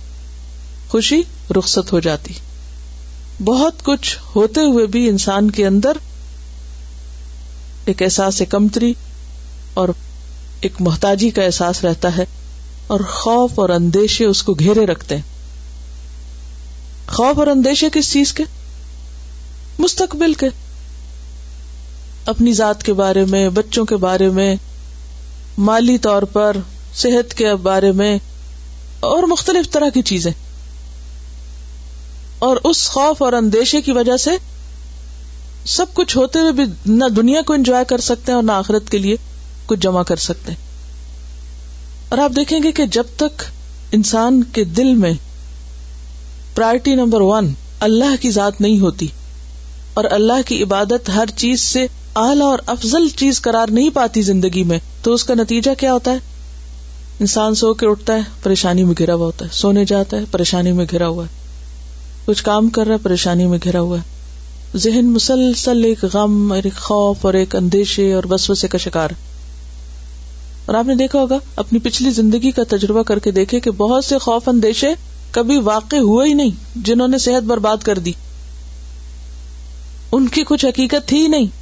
خوشی 0.89 1.23
رخصت 1.51 1.93
ہو 1.93 2.01
جاتی۔ 2.01 2.35
بہت 3.45 3.85
کچھ 3.85 4.19
ہوتے 4.37 4.61
ہوئے 4.61 4.87
بھی 4.87 5.09
انسان 5.09 5.51
کے 5.51 5.67
اندر 5.67 5.93
ایک 7.85 8.03
احساس 8.03 8.43
کمتری 8.49 8.95
اور 9.75 9.89
ایک 10.61 10.73
محتاجی 10.81 11.31
کا 11.31 11.43
احساس 11.43 11.85
رہتا 11.85 12.17
ہے 12.17 12.25
اور 12.87 13.01
خوف 13.01 13.51
اور 13.55 13.69
اندیشے 13.69 14.25
اس 14.25 14.43
کو 14.43 14.55
گھیرے 14.55 14.87
رکھتے 14.87 15.15
ہیں۔ 15.17 15.23
خوف 17.09 17.39
اور 17.39 17.47
اندیشے 17.47 17.89
کس 17.93 18.13
چیز 18.13 18.33
کے؟ 18.33 18.45
مستقبل 19.79 20.35
کے۔ 20.35 20.47
اپنی 22.27 22.53
ذات 22.53 22.83
کے 22.83 22.93
بارے 22.93 23.25
میں، 23.25 23.49
بچوں 23.49 23.85
کے 23.85 23.97
بارے 23.97 24.29
میں 24.29 24.57
مالی 25.59 25.99
طور 25.99 26.23
پر 26.23 26.57
صحت 26.95 27.35
کے 27.35 27.55
بارے 27.55 27.93
میں 27.93 28.19
اور 29.01 29.23
مختلف 29.23 29.71
طرح 29.71 29.89
کی 29.89 30.03
چیزیں۔ 30.03 30.33
اور 32.39 32.57
اس 32.65 32.89
خوف 32.89 33.23
اور 33.23 33.33
اندیشے 33.33 33.83
کی 33.83 33.93
وجہ 33.93 34.17
سے 34.17 34.31
سب 35.65 35.87
کچھ 35.95 36.17
ہوتے 36.17 36.39
ہوئے 36.39 36.53
بھی 36.53 36.65
نہ 36.87 37.05
دنیا 37.17 37.43
کو 37.43 37.53
انجوائے 37.53 37.85
کر 37.85 37.99
سکتے 37.99 38.33
ہیں 38.33 38.37
اور 38.37 38.43
نہ 38.43 38.53
آخرت 38.53 38.91
کے 38.91 38.99
لیے 38.99 39.17
کچھ 39.67 39.81
جمع 39.81 40.03
کر 40.03 40.17
سکتے 40.17 40.53
ہیں۔ 40.53 40.59
اور 42.09 42.19
آپ 42.19 42.33
دیکھیں 42.37 42.61
گے 42.63 42.73
کہ 42.73 42.87
جب 42.87 43.05
تک 43.17 43.43
انسان 43.93 44.43
کے 44.43 44.65
دل 44.65 44.95
میں 44.95 45.13
پرائرٹی 46.55 46.95
نمبر 46.95 47.21
ون 47.21 47.55
اللہ 47.81 48.23
کی 48.23 48.31
ذات 48.31 48.61
نہیں 48.61 48.79
ہوتی 48.79 49.09
اور 49.95 50.05
اللہ 50.11 50.47
کی 50.47 50.63
عبادت 50.63 51.09
ہر 51.09 51.27
چیز 51.37 51.61
سے 51.63 51.87
اعلی 52.17 52.41
اور 52.41 52.59
افضل 52.67 53.09
چیز 53.09 53.43
قرار 53.43 53.67
نہیں 53.71 53.91
پاتی 53.91 54.23
زندگی 54.23 54.63
میں، 54.63 54.79
تو 55.03 55.13
اس 55.13 55.25
کا 55.25 55.35
نتیجہ 55.35 55.71
کیا 55.79 55.93
ہوتا 55.93 56.11
ہے؟ 56.11 56.17
انسان 57.21 57.55
سو 57.55 57.75
کے 57.75 57.87
اٹھتا 57.87 58.15
ہے، 58.15 58.21
پریشانی 58.43 58.85
میں 58.85 58.95
گھرا 58.99 59.15
ہوا 59.15 59.27
ہوتا 59.27 59.45
ہے، 59.45 59.51
سونے 59.53 59.85
جاتا 59.85 60.17
ہے، 60.17 60.25
پریشانی 60.31 60.73
میں 60.73 60.87
گھرا 60.91 61.09
ہوا 61.09 61.25
ہے۔ 61.25 61.29
کچھ 62.25 62.45
کام 62.45 62.69
کر 62.69 62.87
رہا 62.87 62.93
ہے، 62.93 62.99
پریشانی 62.99 63.47
میں 63.47 63.59
گھرا 63.65 63.81
ہوا 63.81 63.99
ہے۔ 63.99 64.03
ذہن 64.79 65.07
مسلسل 65.07 65.85
ایک 65.85 66.05
غم 66.15 66.53
اور 66.53 66.63
ایک 66.65 66.77
خوف 66.77 67.27
اور 67.27 67.35
ایک 67.35 67.57
اندیشے 67.57 68.13
اور 68.13 68.25
بسوسے 68.25 68.69
کا 68.69 68.79
شکار 68.79 69.09
اور 70.67 70.75
آپ 70.75 70.87
نے 70.87 70.95
دیکھا 70.95 71.21
ہوگا، 71.21 71.39
اپنی 71.57 71.79
پچھلی 71.79 72.11
زندگی 72.11 72.51
کا 72.51 72.63
تجربہ 72.69 73.03
کر 73.03 73.19
کے 73.19 73.31
دیکھے 73.31 73.61
کہ 73.61 73.71
بہت 73.71 74.05
سے 74.05 74.19
خوف 74.19 74.49
اندیشے 74.49 74.89
کبھی 75.31 75.59
واقع 75.61 75.97
ہوئے 75.97 76.29
ہی 76.29 76.35
نہیں، 76.35 76.51
جنہوں 76.77 77.09
نے 77.09 77.19
صحت 77.19 77.43
برباد 77.43 77.77
کر 77.83 77.99
دی۔ 77.99 78.13
ان 80.13 80.29
کی 80.29 80.43
کچھ 80.49 80.67
حقیقت 80.67 81.09
تھی 81.09 81.29
نہیں۔ 81.29 81.62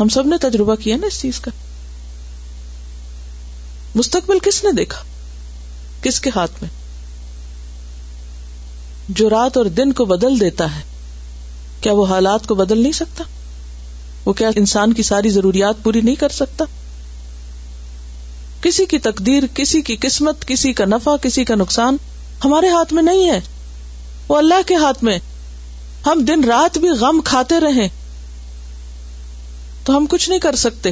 ہم 0.00 0.08
سب 0.08 0.26
نے 0.26 0.36
تجربہ 0.38 0.74
کیا 0.74 0.96
نا 0.96 1.06
اس 1.06 1.20
چیز 1.20 1.40
کا۔ 1.40 1.50
مستقبل 3.94 4.38
کس 4.38 4.64
نے 4.64 4.72
دیکھا؟ 4.72 5.02
کس 6.02 6.20
کے 6.20 6.30
ہاتھ 6.36 6.50
میں؟ 6.62 6.70
جو 9.08 9.30
رات 9.30 9.56
اور 9.56 9.66
دن 9.66 9.92
کو 9.92 10.04
بدل 10.04 10.40
دیتا 10.40 10.76
ہے، 10.76 10.80
کیا 11.80 11.92
وہ 11.92 12.06
حالات 12.06 12.46
کو 12.46 12.54
بدل 12.54 12.78
نہیں 12.78 12.92
سکتا؟ 12.92 13.24
وہ 14.24 14.32
کیا 14.32 14.50
انسان 14.56 14.92
کی 14.92 15.02
ساری 15.02 15.30
ضروریات 15.30 15.74
پوری 15.82 16.00
نہیں 16.00 16.14
کر 16.14 16.28
سکتا؟ 16.28 16.64
کسی 18.62 18.86
کی 18.86 18.98
تقدیر، 18.98 19.42
کسی 19.54 19.82
کی 19.82 19.96
قسمت، 20.00 20.46
کسی 20.46 20.72
کا 20.72 20.84
نفع، 20.84 21.16
کسی 21.16 21.44
کا 21.44 21.54
نقصان 21.54 21.96
ہمارے 22.44 22.68
ہاتھ 22.68 22.94
میں 22.94 23.02
نہیں 23.02 23.30
ہے۔ 23.30 23.40
وہ 24.28 24.36
اللہ 24.36 24.54
کے 24.66 24.74
ہاتھ 24.74 25.04
میں۔ 25.04 25.18
ہم 26.06 26.24
دن 26.24 26.44
رات 26.44 26.78
بھی 26.78 26.88
غم 26.88 27.20
کھاتے 27.24 27.60
رہیں۔ 27.60 27.88
تو 29.84 29.96
ہم 29.96 30.06
کچھ 30.10 30.28
نہیں 30.28 30.38
کر 30.38 30.56
سکتے۔ 30.56 30.90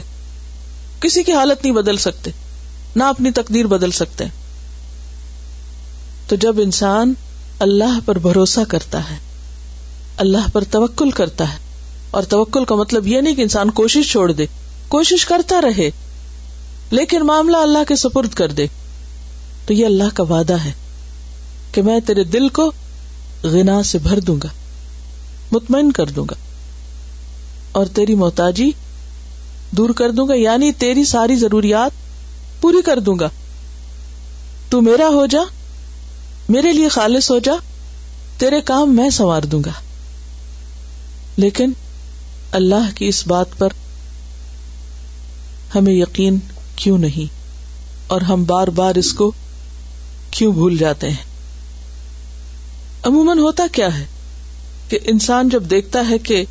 کسی 1.01 1.23
کی 1.23 1.33
حالت 1.33 1.65
نہیں 1.65 1.75
بدل 1.75 1.97
سکتے، 1.97 2.31
نہ 2.97 3.05
اپنی 3.05 3.31
تقدیر 3.31 3.67
بدل 3.67 3.91
سکتے۔ 3.91 4.25
تو 6.29 6.37
جب 6.37 6.61
انسان 6.61 7.15
اللہ 7.59 7.99
پر 8.05 8.19
بھروسہ 8.19 8.61
کرتا 8.69 9.11
ہے، 9.11 9.17
اللہ 10.17 10.49
پر 10.53 10.65
توکل 10.65 11.11
کرتا 11.11 11.53
ہے، 11.53 11.57
اور 12.11 12.23
توکل 12.23 12.65
کا 12.65 12.75
مطلب 12.75 13.07
یہ 13.07 13.21
نہیں 13.21 13.35
کہ 13.35 13.43
انسان 13.43 13.71
کوشش 13.71 14.11
چھوڑ 14.13 14.33
دے، 14.33 14.47
کوشش 14.89 15.27
کرتا 15.27 15.61
رہے، 15.61 15.91
لیکن 16.91 17.27
معاملہ 17.27 17.57
اللہ 17.57 17.85
کے 17.89 17.97
سپرد 17.97 18.35
کر 18.35 18.53
دے، 18.53 18.67
تو 19.67 19.73
یہ 19.73 19.87
اللہ 19.87 20.15
کا 20.15 20.23
وعدہ 20.23 20.57
ہے 20.65 20.73
کہ 21.73 21.83
میں 21.83 22.01
تیرے 22.01 22.25
دل 22.25 22.49
کو 22.49 22.73
غنا 23.43 23.83
سے 23.83 23.99
بھر 23.99 24.21
دوں 24.21 24.37
گا، 24.43 24.49
مطمئن 25.53 25.93
کر 25.93 26.07
دوں 26.07 26.27
گا۔ 26.31 26.35
اور 27.73 27.87
تیری 27.87 28.15
محتاجی 28.15 28.71
دور 29.71 29.91
کر 29.91 30.11
دوں 30.11 30.29
گا 30.29 30.35
یعنی 30.35 30.73
تیری 30.73 31.05
ساری 31.05 31.37
ضروریات 31.37 31.91
پوری 32.61 32.83
کر 32.83 32.99
دوں 32.99 33.19
گا۔ 33.19 33.29
تو 34.71 34.81
میرا 34.81 35.09
ہو 35.09 35.27
جا، 35.27 35.41
میرے 36.49 36.73
لیے 36.73 36.89
خالص 36.89 37.31
ہو 37.31 37.39
جا، 37.39 37.53
تیرے 38.39 38.61
کام 38.61 38.97
میں 38.97 39.11
سنوار 39.11 39.43
دوں 39.43 39.65
گا۔ 39.65 39.71
لیکن 41.37 41.73
اللہ 42.53 42.97
کی 42.97 43.09
اس 43.09 43.27
بات 43.27 43.47
پر 43.59 43.69
ہمیں 45.75 45.93
یقین 45.93 46.39
کیوں 46.77 46.99
نہیں؟ 46.99 47.35
اور 48.07 48.21
ہم 48.21 48.45
بار 48.45 48.69
بار 48.69 48.95
اس 48.95 49.13
کو 49.13 49.33
کیوں 50.31 50.53
بھول 50.53 50.77
جاتے 50.77 51.09
ہیں؟ 51.09 51.25
عموماً 53.03 53.39
ہوتا 53.39 53.65
کیا 53.73 53.99
ہے 53.99 54.05
کہ 54.89 54.99
انسان 55.05 55.49
جب 55.49 55.63
دیکھتا 55.71 56.01
ہے 56.11 56.19
کہ 56.19 56.45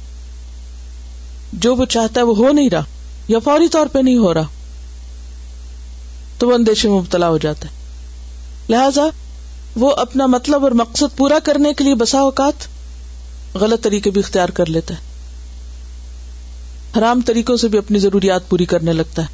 جو 1.57 1.75
وہ 1.75 1.85
چاہتا 1.85 2.21
ہے 2.21 2.25
وہ 2.25 2.37
ہو 2.37 2.51
نہیں 2.51 2.69
رہا 2.69 2.83
یا 3.27 3.39
فوری 3.39 3.67
طور 3.67 3.87
پہ 3.87 3.99
نہیں 3.99 4.17
ہو 4.17 4.33
رہا 4.33 4.43
تو 6.39 6.47
وہ 6.47 6.53
اندیشے 6.53 6.89
میں 6.89 6.97
مبتلا 6.97 7.29
ہو 7.29 7.37
جاتا 7.37 7.67
ہے۔ 7.67 7.73
لہذا 8.69 9.01
وہ 9.75 9.91
اپنا 9.91 10.25
مطلب 10.25 10.63
اور 10.63 10.71
مقصد 10.71 11.17
پورا 11.17 11.39
کرنے 11.43 11.73
کے 11.73 11.83
لیے 11.83 11.95
بسا 11.95 12.19
اوقات 12.19 12.53
غلط 13.55 13.83
طریقے 13.83 14.09
بھی 14.09 14.21
اختیار 14.21 14.49
کر 14.49 14.65
لیتا 14.65 14.93
ہے۔ 14.93 14.99
حرام 16.99 17.21
طریقوں 17.21 17.57
سے 17.57 17.67
بھی 17.67 17.77
اپنی 17.77 17.99
ضروریات 17.99 18.49
پوری 18.49 18.65
کرنے 18.65 18.93
لگتا 18.93 19.21
ہے۔ 19.21 19.27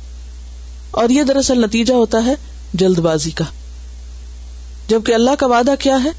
اور 0.92 1.10
یہ 1.10 1.24
دراصل 1.24 1.62
نتیجہ 1.62 1.94
ہوتا 1.94 2.26
ہے 2.26 2.36
جلد 2.74 3.00
بازی 3.00 3.32
کا۔ 3.32 3.46
جبکہ 4.88 5.14
اللہ 5.14 5.32
کا 5.40 5.48
وعدہ 5.48 5.72
کیا 5.80 5.98
ہے 6.04 6.10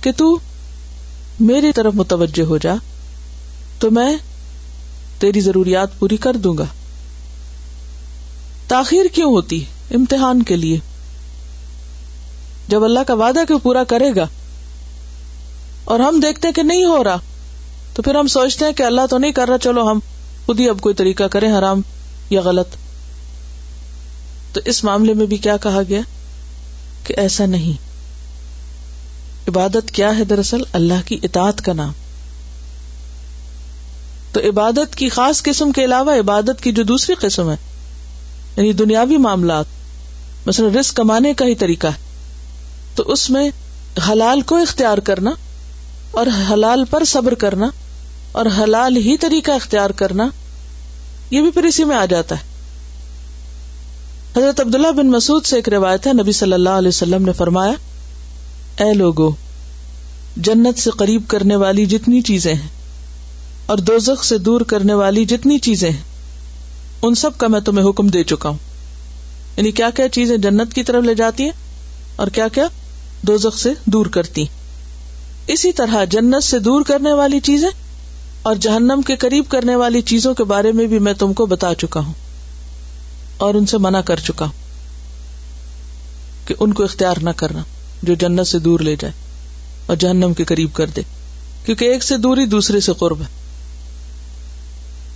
کہ 0.00 0.12
تو 0.16 0.38
میری 1.40 1.72
طرف 1.72 1.94
متوجہ 1.94 2.42
ہو 2.42 2.58
جا، 2.58 2.74
تو 3.78 3.90
میں 3.90 4.16
تیری 5.22 5.40
ضروریات 5.40 5.98
پوری 5.98 6.16
کر 6.16 6.36
دوں 6.36 6.58
گا۔ 6.58 6.64
تاخیر 8.68 9.04
کیوں 9.14 9.32
ہوتی؟ 9.32 9.64
امتحان 9.94 10.42
کے 10.42 10.56
لیے۔ 10.56 10.78
جب 12.68 12.84
اللہ 12.84 12.98
کا 13.06 13.14
وعدہ 13.14 13.40
کیوں 13.46 13.58
پورا 13.58 13.84
کرے 13.84 14.10
گا؟ 14.16 14.26
اور 15.84 16.00
ہم 16.00 16.20
دیکھتے 16.20 16.52
کہ 16.52 16.62
نہیں 16.62 16.84
ہو 16.84 17.04
رہا، 17.04 17.16
تو 17.94 18.02
پھر 18.02 18.14
ہم 18.14 18.26
سوچتے 18.26 18.64
ہیں 18.64 18.72
کہ 18.72 18.82
اللہ 18.82 19.00
تو 19.10 19.18
نہیں 19.18 19.32
کر 19.32 19.48
رہا، 19.48 19.58
چلو 19.58 19.90
ہم 19.90 19.98
خود 20.46 20.60
ہی 20.60 20.68
اب 20.68 20.80
کوئی 20.80 20.94
طریقہ 20.94 21.24
کریں، 21.24 21.58
حرام 21.58 21.80
یا 22.30 22.40
غلط۔ 22.40 22.68
تو 24.52 24.60
اس 24.64 24.84
معاملے 24.84 25.14
میں 25.14 25.26
بھی 25.26 25.36
کیا 25.36 25.56
کہا 25.56 25.80
گیا؟ 25.88 26.00
کہ 27.04 27.14
ایسا 27.16 27.46
نہیں۔ 27.46 27.82
عبادت 29.48 29.90
کیا 29.90 30.18
ہے 30.18 30.24
دراصل؟ 30.24 30.60
اللہ 30.72 31.06
کی 31.06 31.18
اطاعت 31.22 31.60
کا 31.60 31.72
نام۔ 31.72 31.92
تو 34.32 34.40
عبادت 34.40 34.94
کی 34.94 35.08
خاص 35.08 35.42
قسم 35.42 35.72
کے 35.72 35.84
علاوہ 35.84 36.18
عبادت 36.18 36.62
کی 36.62 36.72
جو 36.72 36.82
دوسری 36.82 37.14
قسم 37.14 37.50
ہے 37.50 37.56
یعنی 38.56 38.72
دنیاوی 38.72 39.16
معاملات، 39.16 39.64
مثلا 40.46 40.80
رسک 40.80 40.96
کمانے 40.96 41.34
کا 41.34 41.44
ہی 41.44 41.54
طریقہ 41.54 41.86
ہے۔ 41.86 42.12
تو 42.94 43.02
اس 43.06 43.30
میں 43.30 43.50
حلال 44.08 44.40
کو 44.40 44.56
اختیار 44.56 44.98
کرنا 44.98 45.30
اور 46.10 46.26
حلال 46.50 46.84
پر 46.84 47.04
صبر 47.04 47.34
کرنا 47.34 47.68
اور 48.32 48.46
حلال 48.58 48.96
ہی 48.96 49.16
طریقہ 49.16 49.50
اختیار 49.50 49.90
کرنا، 49.90 50.28
یہ 51.30 51.42
بھی 51.42 51.50
پھر 51.50 51.62
اسی 51.62 51.84
میں 51.84 51.96
آ 51.96 52.04
جاتا 52.04 52.34
ہے۔ 52.34 52.42
حضرت 54.36 54.60
عبداللہ 54.60 54.92
بن 54.92 55.10
مسعود 55.10 55.46
سے 55.46 55.56
ایک 55.56 55.68
روایت 55.68 56.06
ہے، 56.06 56.12
نبی 56.12 56.32
صلی 56.32 56.52
اللہ 56.52 56.70
علیہ 56.70 56.88
وسلم 56.88 57.24
نے 57.24 57.32
فرمایا، 57.32 57.72
اے 58.84 58.94
لوگو، 58.94 59.30
جنت 60.36 60.78
سے 60.78 60.90
قریب 60.90 61.22
کرنے 61.28 61.56
والی 61.56 61.86
جتنی 61.86 62.20
چیزیں 62.20 62.54
ہیں 62.54 62.81
اور 63.72 63.78
دوزخ 63.78 64.24
سے 64.24 64.38
دور 64.38 64.60
کرنے 64.60 64.94
والی 64.94 65.24
جتنی 65.24 65.58
چیزیں 65.58 65.90
ہیں، 65.90 66.00
ان 67.02 67.14
سب 67.14 67.38
کا 67.38 67.48
میں 67.48 67.60
تمہیں 67.60 67.88
حکم 67.88 68.08
دے 68.08 68.24
چکا 68.24 68.48
ہوں۔ 68.48 68.58
یعنی 69.56 69.70
کیا 69.70 69.90
کیا 69.90 70.08
چیزیں 70.08 70.36
جنت 70.36 70.74
کی 70.74 70.82
طرف 70.82 71.04
لے 71.04 71.14
جاتی 71.14 71.44
ہیں 71.44 71.50
اور 72.16 72.26
کیا 72.26 72.48
کیا 72.48 72.66
دوزخ 73.22 73.58
سے 73.58 73.72
دور 73.84 74.06
کرتی 74.06 74.44
اسی 75.46 75.72
طرح 75.72 76.04
جنت 76.04 76.44
سے 76.44 76.58
دور 76.58 76.82
کرنے 76.82 77.12
والی 77.12 77.40
چیزیں 77.40 77.68
اور 78.42 78.54
جہنم 78.54 79.00
کے 79.06 79.16
قریب 79.16 79.44
کرنے 79.48 79.76
والی 79.76 80.02
چیزوں 80.02 80.34
کے 80.34 80.44
بارے 80.44 80.72
میں 80.72 80.86
بھی 80.86 80.98
میں 80.98 81.12
تم 81.12 81.32
کو 81.32 81.46
بتا 81.46 81.74
چکا 81.74 82.00
ہوں۔ 82.00 82.12
اور 83.36 83.54
ان 83.54 83.66
سے 83.66 83.78
منع 83.78 84.00
کر 84.00 84.20
چکا 84.20 84.44
ہوں 84.44 84.52
کہ 86.46 86.54
ان 86.60 86.72
کو 86.72 86.84
اختیار 86.84 87.14
نہ 87.22 87.30
کرنا، 87.30 87.62
جو 88.02 88.14
جنت 88.14 88.46
سے 88.46 88.58
دور 88.58 88.80
لے 88.80 88.96
جائے 89.00 89.14
اور 89.86 89.96
جہنم 89.96 90.34
کے 90.34 90.44
قریب 90.44 90.72
کر 90.72 90.86
دے۔ 90.86 91.02
کیونکہ 91.64 91.84
ایک 91.84 92.02
سے 92.02 92.16
دوری 92.16 92.46
دوسرے 92.46 92.80
سے 92.80 92.92
قرب 92.98 93.20
ہے۔ 93.20 93.41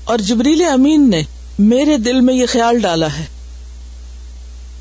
اور 0.06 0.18
جبریل 0.18 0.62
امین 0.72 1.10
نے 1.10 1.22
میرے 1.58 1.98
دل 1.98 2.20
میں 2.20 2.34
یہ 2.34 2.46
خیال 2.48 2.78
ڈالا 2.78 3.06
ہے 3.06 3.24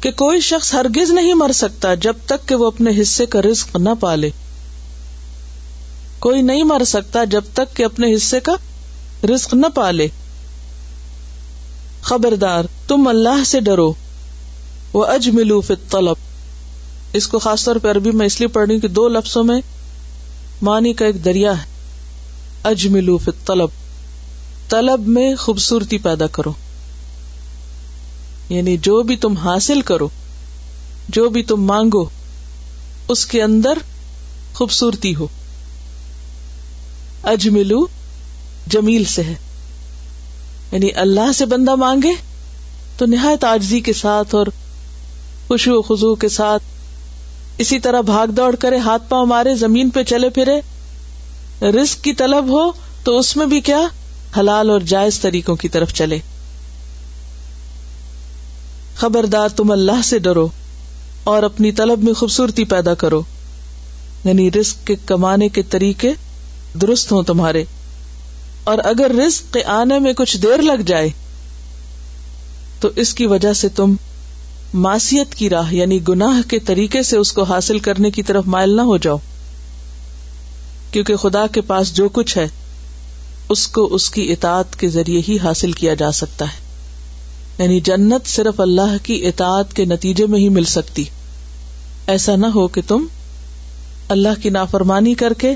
کہ 0.01 0.11
کوئی 0.11 0.41
شخص 0.41 0.73
ہرگز 0.73 1.11
نہیں 1.11 1.33
مر 1.33 1.51
سکتا 1.51 1.93
جب 1.93 2.13
تک 2.25 2.47
کہ 2.47 2.55
وہ 2.55 2.67
اپنے 2.67 3.01
حصے 3.01 3.25
کا 3.25 3.41
رزق 3.41 3.75
نہ 3.75 3.89
پالے۔ 3.99 4.29
کوئی 6.19 6.41
نہیں 6.41 6.63
مر 6.63 6.81
سکتا 6.85 7.23
جب 7.23 7.41
تک 7.53 7.75
کہ 7.75 7.83
اپنے 7.83 8.15
حصے 8.15 8.39
کا 8.39 8.55
رزق 9.23 9.53
نہ 9.53 9.65
پالے۔ 9.75 10.07
خبردار، 12.01 12.65
تم 12.87 13.07
اللہ 13.07 13.43
سے 13.45 13.59
ڈرو۔ 13.59 13.93
وہ 14.93 15.05
اج 15.05 15.29
ملو 15.29 15.61
طلب 15.89 16.15
اس 17.13 17.27
کو 17.27 17.39
خاص 17.39 17.65
طور 17.65 17.75
پہ 17.75 17.91
عربی 17.91 18.11
میں 18.11 18.25
اس 18.25 18.39
لیے 18.39 18.47
پڑھ 18.47 18.69
رہی 18.69 18.79
کہ 18.79 18.87
دو 18.87 19.07
لفظوں 19.07 19.43
میں 19.43 19.61
مانی 20.61 20.93
کا 20.93 21.05
ایک 21.05 21.25
دریا 21.25 21.51
ہے۔ 21.51 21.63
اج 22.63 22.87
ملو 22.87 23.17
طلب 23.45 23.69
طلب 24.69 25.07
میں 25.07 25.35
خوبصورتی 25.35 25.97
پیدا 25.97 26.27
کرو۔ 26.27 26.53
یعنی 28.49 28.77
جو 28.77 29.03
بھی 29.03 29.15
تم 29.15 29.33
حاصل 29.33 29.81
کرو، 29.81 30.09
جو 31.09 31.29
بھی 31.29 31.43
تم 31.43 31.63
مانگو، 31.63 32.05
اس 33.07 33.25
کے 33.25 33.43
اندر 33.43 33.77
خوبصورتی 34.53 35.15
ہو۔ 35.15 35.27
اجملو، 37.23 37.87
جمیل 38.67 39.03
سے 39.03 39.23
ہے۔ 39.23 39.35
یعنی 40.71 40.89
اللہ 40.95 41.31
سے 41.35 41.45
بندہ 41.45 41.75
مانگے 41.75 42.11
تو 42.97 43.05
نہایت 43.05 43.43
آجزی 43.43 43.79
کے 43.79 43.93
ساتھ 43.93 44.35
اور 44.35 44.47
خوشو 45.47 45.81
خزو 45.81 46.15
کے 46.15 46.29
ساتھ 46.29 46.63
اسی 47.57 47.79
طرح 47.79 48.01
بھاگ 48.01 48.27
دوڑ 48.27 48.55
کرے، 48.55 48.77
ہاتھ 48.77 49.03
پاؤں 49.09 49.25
مارے، 49.25 49.55
زمین 49.55 49.89
پہ 49.89 50.03
چلے 50.03 50.29
پھرے۔ 50.29 50.61
رسک 51.71 52.03
کی 52.03 52.13
طلب 52.13 52.47
ہو 52.49 52.71
تو 53.03 53.17
اس 53.17 53.37
میں 53.37 53.45
بھی 53.45 53.61
کیا؟ 53.61 53.81
حلال 54.37 54.69
اور 54.69 54.79
جائز 54.79 55.19
طریقوں 55.19 55.55
کی 55.55 55.69
طرف 55.69 55.93
چلے۔ 55.93 56.17
خبردار 58.95 59.49
تم 59.49 59.71
اللہ 59.71 60.01
سے 60.03 60.19
ڈرو 60.19 60.47
اور 61.23 61.43
اپنی 61.43 61.71
طلب 61.71 62.03
میں 62.03 62.13
خوبصورتی 62.13 62.63
پیدا 62.63 62.93
کرو۔ 62.93 63.21
یعنی 64.25 64.51
رسک 64.51 64.87
کے 64.87 64.95
کمانے 65.05 65.49
کے 65.49 65.63
طریقے 65.63 66.11
درست 66.81 67.11
ہوں 67.11 67.23
تمہارے۔ 67.23 67.63
اور 68.63 68.77
اگر 68.83 69.11
رسک 69.27 69.53
کے 69.53 69.63
آنے 69.63 69.99
میں 69.99 70.13
کچھ 70.13 70.37
دیر 70.37 70.61
لگ 70.61 70.81
جائے، 70.85 71.09
تو 72.79 72.89
اس 72.95 73.13
کی 73.13 73.25
وجہ 73.25 73.53
سے 73.53 73.69
تم 73.69 73.95
معصیت 74.73 75.35
کی 75.35 75.49
راہ 75.49 75.73
یعنی 75.73 75.99
گناہ 76.07 76.49
کے 76.49 76.59
طریقے 76.59 77.03
سے 77.03 77.17
اس 77.17 77.33
کو 77.33 77.43
حاصل 77.43 77.79
کرنے 77.79 78.11
کی 78.11 78.23
طرف 78.23 78.43
مائل 78.47 78.75
نہ 78.75 78.81
ہو 78.81 78.97
جاؤ۔ 78.97 79.17
کیونکہ 80.91 81.15
خدا 81.15 81.47
کے 81.47 81.61
پاس 81.61 81.95
جو 81.95 82.09
کچھ 82.09 82.37
ہے 82.37 82.47
اس 83.49 83.67
کو 83.67 83.87
اس 83.91 84.09
کی 84.09 84.31
اطاعت 84.31 84.79
کے 84.79 84.89
ذریعے 84.89 85.21
ہی 85.27 85.37
حاصل 85.43 85.71
کیا 85.71 85.93
جا 85.93 86.11
سکتا 86.11 86.45
ہے۔ 86.45 86.65
یعنی 87.63 87.79
جنت 87.79 88.27
صرف 88.27 88.59
اللہ 88.59 88.97
کی 89.03 89.25
اطاعت 89.27 89.73
کے 89.73 89.85
نتیجے 89.85 90.25
میں 90.25 90.39
ہی 90.39 90.49
مل 90.49 90.63
سکتی۔ 90.63 91.03
ایسا 92.07 92.35
نہ 92.35 92.45
ہو 92.45 92.67
کہ 92.67 92.81
تم 92.87 93.05
اللہ 94.09 94.41
کی 94.41 94.49
نافرمانی 94.49 95.13
کر 95.13 95.33
کے 95.33 95.53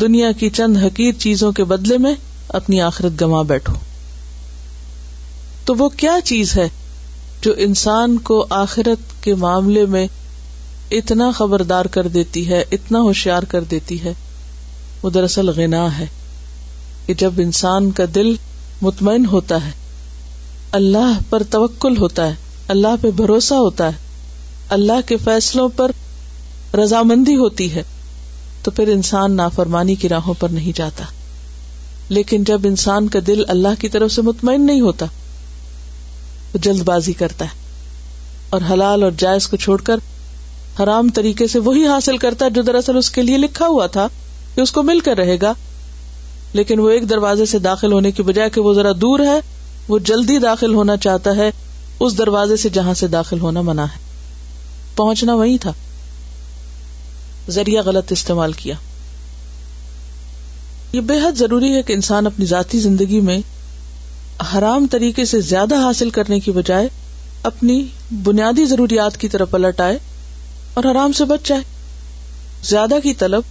دنیا 0.00 0.32
کی 0.32 0.50
چند 0.50 0.76
حقیر 0.76 1.12
چیزوں 1.18 1.52
کے 1.52 1.64
بدلے 1.64 1.98
میں 1.98 2.14
اپنی 2.48 2.80
آخرت 2.80 3.22
گما 3.22 3.42
بیٹھو۔ 3.42 3.74
تو 5.64 5.74
وہ 5.74 5.88
کیا 5.88 6.18
چیز 6.24 6.56
ہے 6.56 6.68
جو 7.40 7.54
انسان 7.56 8.18
کو 8.18 8.46
آخرت 8.50 9.24
کے 9.24 9.34
معاملے 9.34 9.86
میں 9.86 10.06
اتنا 10.90 11.30
خبردار 11.30 11.84
کر 11.84 12.08
دیتی 12.08 12.48
ہے، 12.48 12.64
اتنا 12.72 12.98
ہوشیار 12.98 13.42
کر 13.42 13.64
دیتی 13.64 14.04
ہے؟ 14.04 14.12
وہ 15.02 15.10
دراصل 15.10 15.48
غنا 15.48 15.98
ہے۔ 15.98 16.06
کہ 17.06 17.14
جب 17.14 17.32
انسان 17.38 17.90
کا 17.90 18.04
دل 18.14 18.34
مطمئن 18.82 19.26
ہوتا 19.26 19.66
ہے، 19.66 19.70
اللہ 20.72 21.18
پر 21.30 21.42
توکل 21.50 21.96
ہوتا 21.96 22.26
ہے، 22.26 22.34
اللہ 22.68 22.94
پہ 23.00 23.10
بھروسہ 23.10 23.54
ہوتا 23.54 23.86
ہے، 23.86 23.92
اللہ 24.68 25.00
کے 25.06 25.16
فیصلوں 25.16 25.68
پر 25.68 25.90
رضامندی 26.76 27.36
ہوتی 27.36 27.74
ہے، 27.74 27.82
تو 28.62 28.70
پھر 28.70 28.88
انسان 28.88 29.32
نافرمانی 29.32 29.94
کی 29.94 30.08
راہوں 30.08 30.34
پر 30.34 30.48
نہیں 30.48 30.76
جاتا۔ 30.76 31.04
لیکن 32.08 32.44
جب 32.44 32.60
انسان 32.64 33.08
کا 33.08 33.18
دل 33.26 33.42
اللہ 33.48 33.80
کی 33.80 33.88
طرف 33.88 34.12
سے 34.12 34.22
مطمئن 34.22 34.66
نہیں 34.66 34.80
ہوتا 34.80 35.06
تو 36.52 36.58
جلد 36.58 36.82
بازی 36.82 37.12
کرتا 37.12 37.44
ہے 37.44 37.50
اور 38.50 38.60
حلال 38.70 39.02
اور 39.02 39.12
جائز 39.18 39.48
کو 39.48 39.56
چھوڑ 39.56 39.80
کر 39.80 39.96
حرام 40.80 41.08
طریقے 41.08 41.46
سے 41.46 41.58
وہی 41.58 41.86
حاصل 41.86 42.16
کرتا 42.16 42.44
ہے 42.44 42.50
جو 42.50 42.62
دراصل 42.62 42.96
اس 42.96 43.10
کے 43.10 43.22
لیے 43.22 43.36
لکھا 43.36 43.66
ہوا 43.66 43.86
تھا 43.86 44.08
کہ 44.54 44.60
اس 44.60 44.72
کو 44.72 44.82
مل 44.82 45.00
کر 45.00 45.16
رہے 45.16 45.36
گا۔ 45.42 45.52
لیکن 46.52 46.78
وہ 46.78 46.90
ایک 46.90 47.10
دروازے 47.10 47.46
سے 47.46 47.58
داخل 47.58 47.92
ہونے 47.92 48.12
کی 48.12 48.22
بجائے 48.22 48.50
کہ 48.50 48.60
وہ 48.60 48.74
ذرا 48.74 48.92
دور 49.00 49.20
ہے، 49.20 49.40
وہ 49.88 49.98
جلدی 49.98 50.38
داخل 50.38 50.74
ہونا 50.74 50.96
چاہتا 50.96 51.36
ہے، 51.36 51.50
اس 52.00 52.18
دروازے 52.18 52.56
سے 52.56 52.68
جہاں 52.68 52.94
سے 52.94 53.06
داخل 53.06 53.40
ہونا 53.40 53.60
منع 53.60 53.82
ہے۔ 53.82 53.98
پہنچنا 54.96 55.34
وہی 55.34 55.58
تھا۔ 55.58 55.72
ذریعہ 57.50 57.82
غلط 57.82 58.12
استعمال 58.12 58.52
کیا۔ 58.52 58.74
یہ 60.92 61.00
بے 61.00 61.14
حد 61.14 61.38
ضروری 61.38 61.76
ہے 61.76 61.82
کہ 61.82 61.92
انسان 61.92 62.26
اپنی 62.26 62.46
ذاتی 62.46 62.80
زندگی 62.80 63.20
میں 63.20 63.38
حرام 64.54 64.86
طریقے 64.90 65.24
سے 65.24 65.40
زیادہ 65.40 65.74
حاصل 65.74 66.10
کرنے 66.10 66.40
کی 66.40 66.50
بجائے 66.50 66.88
اپنی 67.42 67.84
بنیادی 68.10 68.64
ضروریات 68.64 69.16
کی 69.16 69.28
طرف 69.28 69.50
پلٹ 69.50 69.80
آئے 69.80 69.98
اور 70.74 70.84
حرام 70.84 71.12
سے 71.12 71.24
بچ 71.24 71.48
جائے۔ 71.48 71.62
زیادہ 72.62 72.94
کی 73.02 73.14
طلب 73.14 73.42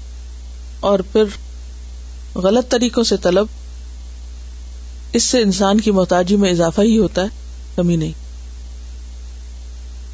اور 0.79 0.99
پھر 0.99 1.23
غلط 2.35 2.71
طریقوں 2.71 3.03
سے 3.03 3.17
طلب، 3.17 3.47
اس 5.13 5.23
سے 5.23 5.41
انسان 5.41 5.81
کی 5.81 5.91
محتاجی 5.91 6.35
میں 6.35 6.51
اضافہ 6.51 6.81
ہی 6.81 6.97
ہوتا 6.97 7.21
ہے، 7.21 7.27
کمی 7.75 7.95
نہیں۔ 7.95 8.11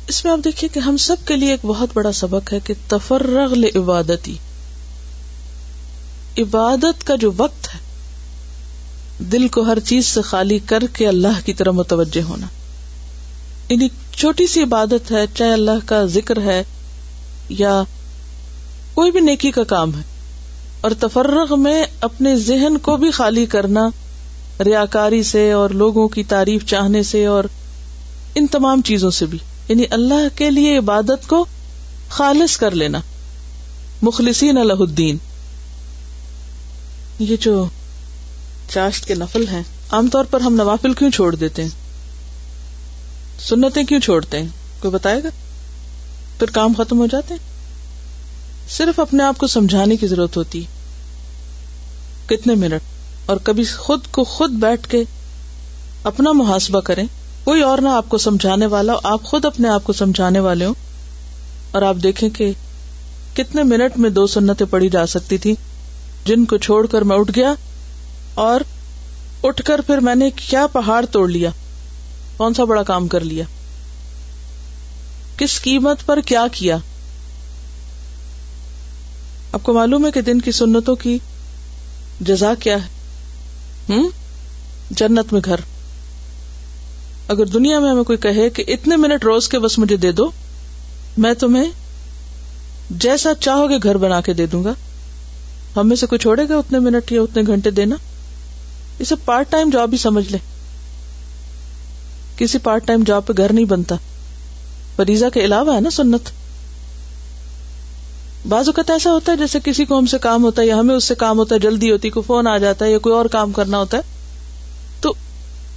اس 0.08 0.26
میں 0.26 0.34
آپ 0.34 0.40
دیکھیے 0.46 0.70
کہ 0.74 0.80
ہم 0.80 0.98
سب 0.98 1.16
کے 1.26 1.36
لیے 1.36 1.52
ایک 1.52 1.60
بہت 1.64 1.90
بڑا 1.94 2.12
سبق 2.12 2.54
ہے 2.54 2.60
کہ 2.64 2.74
تفرغ 2.88 3.54
عبادتی 3.76 4.38
عبادت 6.38 7.08
کا 7.08 7.16
جو 7.16 7.32
وقت 7.38 7.76
ہے، 7.76 7.80
دل 9.20 9.48
کو 9.48 9.62
ہر 9.62 9.80
چیز 9.80 10.06
سے 10.06 10.22
خالی 10.22 10.60
کر 10.60 10.84
کے 10.94 11.08
اللہ 11.08 11.46
کی 11.46 11.54
طرح 11.54 11.72
متوجہ 11.72 12.22
ہونا۔ 12.22 12.48
یعنی 13.70 13.88
چھوٹی 14.16 14.48
سی 14.48 14.64
عبادت 14.64 15.12
ہے، 15.12 15.26
چاہے 15.36 15.54
اللہ 15.54 15.86
کا 15.86 16.06
ذکر 16.06 16.42
ہے 16.42 16.64
یا 17.50 17.84
کوئی 18.94 19.12
بھی 19.12 19.20
نیکی 19.20 19.52
کا 19.52 19.64
کام 19.64 19.96
ہے 19.96 20.17
اور 20.82 20.92
تفرغ 21.00 21.60
میں 21.60 21.86
اپنے 22.02 22.36
ذہن 22.36 22.78
کو 22.78 22.98
بھی 22.98 23.12
خالی 23.12 23.46
کرنا، 23.46 23.90
ریاکاری 24.66 25.24
سے 25.24 25.52
اور 25.52 25.70
لوگوں 25.70 26.08
کی 26.08 26.24
تعریف 26.24 26.66
چاہنے 26.66 27.04
سے 27.04 27.26
اور 27.26 27.44
ان 28.36 28.48
تمام 28.48 28.82
چیزوں 28.82 29.12
سے 29.12 29.26
بھی۔ 29.26 29.38
یعنی 29.68 29.84
اللہ 29.92 30.38
کے 30.38 30.52
لیے 30.52 30.78
عبادت 30.78 31.28
کو 31.28 31.46
خالص 32.10 32.58
کر 32.58 32.72
لینا۔ 32.72 33.00
مخلصین 34.02 34.58
اللہ 34.58 34.74
الدین۔ 34.74 35.18
یہ 37.20 37.36
جو 37.40 37.66
چاشت 38.70 39.06
کے 39.06 39.16
نفل 39.16 39.48
ہیں، 39.48 39.64
عام 39.92 40.08
طور 40.08 40.26
پر 40.26 40.42
ہم 40.42 40.56
نوافل 40.56 40.94
کیوں 40.94 41.12
چھوڑ 41.12 41.36
دیتے 41.36 41.64
ہیں؟ 41.64 41.70
سنتیں 43.40 43.84
کیوں 43.84 44.00
چھوڑتے 44.00 44.40
ہیں؟ 44.40 44.48
کوئی 44.80 44.94
بتائے 44.94 45.24
گا؟ 45.24 45.30
پھر 46.40 46.48
کام 46.48 46.74
ختم 46.78 47.00
ہو 47.00 47.08
جاتے 47.08 47.34
ہیں۔ 47.34 47.57
صرف 48.70 49.00
اپنے 49.00 49.24
آپ 49.24 49.38
کو 49.38 49.48
سمجھانے 49.48 49.96
کی 49.98 50.08
ضرورت 50.08 50.38
ہوتی، 50.38 50.64
کتنے 52.28 52.56
منٹ، 52.56 52.82
اور 53.26 53.38
کبھی 53.44 53.64
خود 53.64 54.08
کو 54.12 54.24
خود 54.24 54.52
بیٹھ 54.52 54.88
کے 54.88 55.04
اپنا 56.04 56.32
محاسبہ 56.32 56.80
کریں۔ 56.80 57.04
کوئی 57.44 57.62
اور 57.62 57.78
نہ 57.78 57.90
آپ 57.90 58.10
کو 58.10 58.18
سمجھانے 58.18 58.66
والا، 58.66 58.94
آپ 59.04 59.24
خود 59.24 59.46
اپنے 59.46 59.70
آپ 59.70 59.84
کو 59.84 59.94
سمجھانے 59.94 60.40
والے 60.40 60.66
ہوں۔ 60.66 60.74
اور 61.72 61.82
آپ 61.82 61.96
دیکھیں 62.04 62.30
کہ 62.30 62.52
کتنے 63.34 63.64
منٹ 63.64 63.98
میں 63.98 64.10
دو 64.10 64.28
سنتیں 64.28 64.66
پڑی 64.66 64.90
جا 64.90 65.06
سکتی 65.06 65.38
تھی 65.38 65.56
جن 66.26 66.46
کو 66.46 66.58
چھوڑ 66.58 66.86
کر 66.88 67.02
میں 67.02 67.18
اٹھ 67.18 67.32
گیا، 67.36 67.54
اور 68.34 68.62
اٹھ 69.44 69.62
کر 69.64 69.82
پھر 69.82 69.98
میں 69.98 70.16
نے 70.16 70.30
کیا 70.30 70.68
پہاڑ 70.68 71.06
توڑ 71.06 71.30
لیا، 71.30 71.50
کون 72.38 72.54
سا 72.54 72.64
بڑا 72.64 72.84
کام 72.84 73.08
کر 73.08 73.20
لیا؟ 73.20 73.44
کس 75.38 75.62
قیمت 75.62 76.06
پر 76.06 76.22
کیا 76.22 76.46
کیا؟ 76.52 76.78
آپ 79.58 79.64
کو 79.64 79.74
معلوم 79.74 80.06
ہے 80.06 80.12
کہ 80.12 80.22
دن 80.22 80.42
کی 80.42 80.52
سنتوں 80.52 80.96
کی 80.96 81.20
جزا 82.22 82.54
کیا 82.60 82.76
ہے؟ 82.76 82.88
ہوں 83.90 84.10
جنت 84.92 85.34
میں 85.34 85.42
گھر۔ 85.46 85.56
اگر 87.28 87.46
دنیا 87.46 87.80
میں 87.80 87.92
ہمیں 87.92 88.04
کوئی 88.04 88.18
کہے 88.18 88.50
کہ 88.50 88.64
اتنے 88.68 88.96
منٹ 88.96 89.24
روز 89.24 89.50
کے 89.50 89.60
بس 89.60 89.80
مجھے 89.80 89.98
دے 89.98 90.12
دو، 90.12 90.32
میں 91.18 91.34
تمہیں 91.34 91.66
جیسا 92.90 93.34
چاہو 93.40 93.70
گے 93.70 93.76
گھر 93.84 93.98
بنا 93.98 94.22
کے 94.22 94.34
دے 94.34 94.46
دوں 94.46 94.64
گا۔ 94.64 94.74
ہم 95.76 95.88
میں 95.88 95.96
سے 95.96 96.06
کوئی 96.06 96.20
چھوڑے 96.20 96.50
گا 96.50 96.58
اتنے 96.58 96.80
منٹ 96.80 97.12
یا 97.12 97.22
اتنے 97.22 97.44
گھنٹے 97.48 97.72
دینا؟ 97.72 97.96
اسے 99.00 99.16
پارٹ 99.26 99.52
ٹائم 99.52 99.70
جاب 99.70 99.90
ہی 99.92 99.98
سمجھ 99.98 100.32
لے۔ 100.32 100.38
کسی 102.38 102.58
پارٹ 102.58 102.88
ٹائم 102.88 103.04
جاب 103.08 103.28
پہ 103.28 103.34
گھر 103.38 103.54
نہیں 103.54 103.66
بنتا۔ 103.66 103.96
فریضا 104.96 105.30
کے 105.30 105.46
علاوہ 105.46 105.76
ہے 105.76 105.80
نا 105.80 105.90
سنت۔ 105.90 106.30
بعض 108.50 108.68
اوقات 108.68 108.90
ایسا 108.90 109.12
ہوتا 109.12 109.32
ہے 109.32 109.38
جیسے 109.38 109.60
کسی 109.64 109.86
کو 109.86 109.98
ہم 109.98 110.06
سے 110.06 110.18
کام 110.18 110.44
ہوتا 110.44 110.62
ہے 110.62 110.68
یا 110.68 110.80
ہمیں 110.80 110.96
اس 110.96 111.04
سے 111.04 111.16
کام 111.16 111.38
ہوتا 111.38 111.56
ہے، 111.56 111.60
جلدی 111.60 111.92
ہوتی، 111.92 112.10
کوئی 112.10 112.24
فون 112.24 112.48
آ 112.48 112.58
جاتا 112.58 112.86
ہے 112.86 112.92
یا 112.92 112.98
کوئی 112.98 113.16
اور 113.16 113.26
کام 113.26 113.52
کرنا 113.52 113.78
ہوتا 113.78 113.98
ہے، 113.98 114.02
تو 115.02 115.14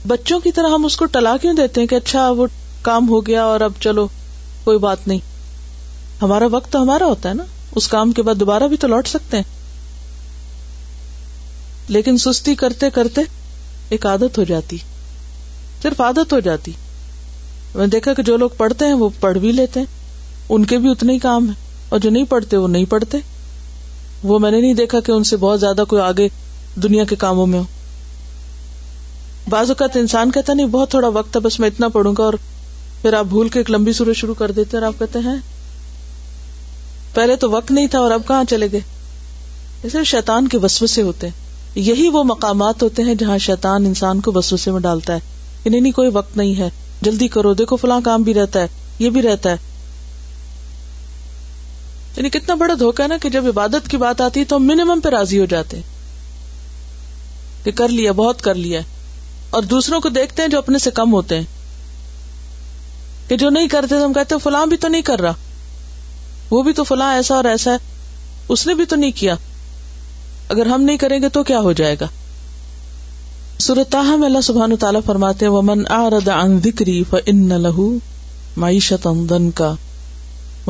بچوں 0.07 0.41
کی 0.41 0.53
طرح 0.53 0.69
ہم 0.69 0.85
اس 0.85 0.97
کو 0.97 1.05
ٹلا 1.05 1.37
کیوں 1.37 1.55
دیتے 1.55 1.81
ہیں 1.81 1.89
کہ 1.89 1.95
اچھا 1.95 2.31
وہ 2.31 2.47
کام 2.83 3.09
ہو 3.09 3.27
گیا 3.27 3.45
اور 3.45 3.61
اب 3.61 3.73
چلو، 3.81 4.09
کوئی 4.65 4.79
بات 4.79 5.09
نہیں۔ 5.09 5.19
ہمارا 6.23 6.45
وقت 6.51 6.73
تو 6.73 6.83
ہمارا 6.83 7.05
ہوتا 7.05 7.29
ہے 7.29 7.35
نا۔ 7.35 7.45
اس 7.75 7.89
کام 7.89 8.13
کے 8.13 8.23
بعد 8.23 8.35
دوبارہ 8.35 8.63
بھی 8.63 8.77
تو 8.77 8.87
لوٹ 8.87 9.09
سکتے 9.09 9.37
ہیں۔ 9.37 9.45
لیکن 11.89 12.19
سستی 12.19 12.55
کرتے 12.55 12.91
کرتے 12.91 13.21
ایک 13.89 14.07
عادت 14.07 14.39
ہو 14.39 14.45
جاتی۔ 14.45 14.77
صرف 15.83 16.01
عادت 16.01 16.33
ہو 16.33 16.41
جاتی۔ 16.41 16.73
میں 17.75 17.87
دیکھا 17.87 18.15
کہ 18.15 18.23
جو 18.23 18.37
لوگ 18.37 18.51
پڑھتے 18.57 18.85
ہیں، 18.85 18.93
وہ 18.93 19.09
پڑھ 19.21 19.39
بھی 19.39 19.53
لیتے 19.53 19.81
ہیں۔ 19.81 19.87
ان 20.49 20.65
کے 20.65 20.79
بھی 20.79 20.91
اتنے 20.91 21.13
ہی 21.13 21.19
کام 21.19 21.49
ہے 21.49 21.70
اور 21.90 22.00
جو 22.00 22.11
نہیں 22.11 22.24
پڑھتے 22.24 22.57
وہ 22.57 22.68
نہیں 22.68 22.85
پڑھتے۔ 22.85 23.18
وہ 24.22 24.38
میں 24.38 24.50
نے 24.50 24.61
نہیں 24.61 24.74
دیکھا 24.74 25.00
کہ 25.00 25.12
ان 25.12 25.24
سے 25.24 25.37
بہت 25.37 25.61
زیادہ 25.61 25.85
کوئی 25.88 26.03
آگے 26.03 26.29
دنیا 26.83 27.05
کے 27.05 27.16
کاموں 27.16 27.46
میں 27.46 27.59
ہو۔ 27.59 27.64
بعض 29.48 29.70
اوقات 29.70 29.96
انسان 29.96 30.31
کہتا 30.31 30.55
نہیں، 30.55 30.66
بہت 30.66 30.90
تھوڑا 30.90 31.09
وقت 31.09 31.37
ہے، 31.37 31.40
بس 31.40 31.61
میں 31.61 31.68
اتنا 31.68 31.88
پڑھوں 31.88 32.14
گا 32.18 32.24
اور 32.24 32.35
پھر 33.03 33.12
آپ 33.12 33.24
بھول 33.24 33.48
کے 33.48 33.61
ایک 33.61 33.70
لمبی 33.70 33.92
سورج 33.92 34.16
شروع 34.16 34.35
کر 34.35 34.50
دیتے 34.50 34.76
اور 34.76 34.87
آپ 34.87 34.98
کہتے 34.98 35.18
ہیں 35.18 35.26
ہاں، 35.26 35.37
پہلے 37.14 37.37
تو 37.37 37.50
وقت 37.50 37.70
نہیں 37.70 37.87
تھا 37.87 37.98
اور 37.98 38.11
اب 38.11 38.22
کہاں 38.29 38.44
چلے 38.50 38.68
گئے؟ 38.72 38.81
اسے 39.83 40.05
شیطان 40.05 40.48
کے 40.48 40.59
وسو 40.59 40.87
سے 40.87 41.03
ہوتے 41.03 41.26
ہیں۔ 41.26 41.35
یہی 41.74 42.09
وہ 42.09 42.24
مقامات 42.24 42.83
ہوتے 42.83 43.03
ہیں 43.03 43.14
جہاں 43.14 43.38
شیطان 43.38 43.87
انسان 43.87 44.20
کو 44.20 44.33
وسوسے 44.35 44.70
میں 44.70 44.81
ڈالتا 44.81 45.14
ہے۔ 45.14 45.18
کہ 45.62 45.70
نہیں، 45.70 45.92
کوئی 45.92 46.11
وقت 46.12 46.37
نہیں 46.37 46.59
ہے۔ 46.59 46.70
جلدی 47.03 47.29
کرو، 47.29 47.55
دیکھو 47.55 47.76
فلاں 47.76 48.00
کام 48.05 48.22
بھی 48.22 48.35
رہتا 48.35 48.61
ہے، 48.61 48.68
یہ 48.98 49.11
بھی 49.11 49.22
رہتا 49.22 49.50
ہے۔ 49.50 49.57
یعنی 52.16 52.31
کتنا 52.31 52.55
بڑا 52.55 52.75
دھوکا 52.81 53.03
ہے 53.03 53.09
نا 53.09 53.16
کہ 53.23 53.31
جب 53.31 53.46
عبادت 53.46 53.88
کی 53.88 53.96
بات 53.96 54.20
آتی 54.20 54.40
ہے 54.40 54.44
تو 54.44 54.57
ہم 54.57 54.66
منیمم 54.66 55.01
پہ 55.01 55.09
راضی 55.09 55.40
ہو 55.40 55.44
جاتے 55.44 55.81
کہ 57.64 57.70
کر 57.70 57.88
لیا، 57.88 58.12
بہت 58.12 58.42
کر 58.42 58.55
لیا۔ 58.55 58.81
اور 59.51 59.62
دوسروں 59.62 60.01
کو 60.01 60.09
دیکھتے 60.09 60.42
ہیں 60.42 60.49
جو 60.49 60.59
اپنے 60.59 60.79
سے 60.79 60.90
کم 60.90 61.12
ہوتے 61.12 61.37
ہیں۔ 61.37 61.44
کہ 63.29 63.37
جو 63.37 63.51
نہیں 63.51 63.68
کرتے 63.68 63.88
تو 63.88 64.05
ہم 64.05 64.12
کہتے 64.12 64.35
فلاں 64.42 64.66
بھی 64.66 64.77
تو 64.77 64.88
نہیں 64.88 65.03
کر 65.03 65.20
رہا۔ 65.20 65.33
وہ 66.51 66.62
بھی 66.62 66.73
تو 66.73 66.85
فلاں 66.85 67.14
ایسا 67.14 67.35
اور 67.35 67.44
ایسا 67.44 67.70
ہے۔ 67.73 67.77
اس 68.49 68.66
نے 68.66 68.75
بھی 68.75 68.85
تو 68.85 68.96
نہیں 68.96 69.11
کیا۔ 69.14 69.35
اگر 70.49 70.66
ہم 70.66 70.83
نہیں 70.83 70.96
کریں 70.96 71.23
گے 71.23 71.29
تو 71.29 71.42
کیا 71.42 71.61
ہو 71.61 71.73
جائے 71.73 71.96
گا؟ 72.01 72.07
سورت 73.59 73.94
میں 73.94 74.27
اللہ 74.27 74.40
سبحان 74.40 74.77
تعالیٰ 74.77 75.01
فرماتے 75.07 75.49
ومن 75.49 75.87
آرد 75.88 76.29
عن 76.29 76.61
ذکری 76.61 77.05
فإن 77.11 77.49
له 77.49 77.83
معیشت 78.57 79.09
کا 79.55 79.75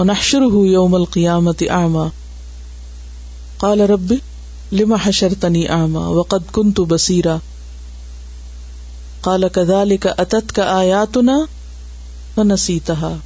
ونحشره 0.00 0.66
يوم 0.66 0.94
القيامة 0.94 1.68
أعمى. 1.68 2.08
قال 3.58 3.80
ربي 3.80 4.16
لما 4.72 4.96
حشرتني 5.04 5.66
أعمى 5.66 6.04
وقد 6.04 6.52
كنت 6.52 6.80
بصيرا. 6.80 7.36
قال 9.20 9.44
كذلك 9.52 10.06
أتتك 10.20 10.58
آياتنا 10.58 11.38
فنسيتها. 12.34 13.16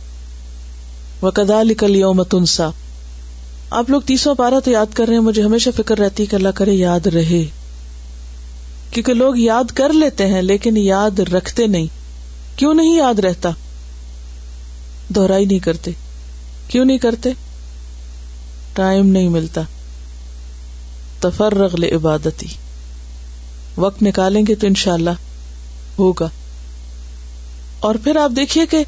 وكذلك 1.22 1.84
اليوم 1.84 2.22
تنسى. 2.22 2.62
آپ 3.70 3.90
لوگ 3.90 4.00
تیسوں 4.00 4.34
پارا 4.34 4.58
تو 4.64 4.70
یاد 4.70 4.94
کر 4.94 5.06
رہے 5.06 5.14
ہیں، 5.14 5.22
مجھے 5.22 5.42
ہمیشہ 5.42 5.70
فکر 5.76 5.98
رہتی 5.98 6.26
کہ 6.26 6.36
اللہ 6.36 6.48
کرے 6.48 6.72
یاد 6.72 7.06
رہے۔ 7.06 7.44
کیونکہ 8.90 9.14
لوگ 9.14 9.36
یاد 9.36 9.64
کر 9.64 9.92
لیتے 9.92 10.26
ہیں 10.26 10.42
لیکن 10.42 10.76
یاد 10.76 11.18
رکھتے 11.18 11.66
نہیں۔ 11.66 11.86
کیوں 12.56 12.74
نہیں 12.74 12.96
یاد 12.96 13.18
رہتا؟ 13.18 13.50
دوہرائی 15.08 15.44
نہیں 15.44 15.58
کرتے۔ 15.58 15.90
کیوں 16.68 16.84
نہیں 16.84 16.98
کرتے؟ 16.98 17.30
ٹائم 18.74 19.06
نہیں 19.06 19.28
ملتا۔ 19.28 19.60
تفرغ 21.20 21.84
عبادتی 21.94 22.46
وقت 23.76 24.02
نکالیں 24.02 24.42
گے 24.48 24.54
تو 24.54 24.66
انشاءاللہ 24.66 25.10
ہوگا۔ 25.98 26.28
اور 27.80 27.94
پھر 27.94 28.16
آپ 28.16 28.30
دیکھیے 28.36 28.66
کہ 28.66 28.84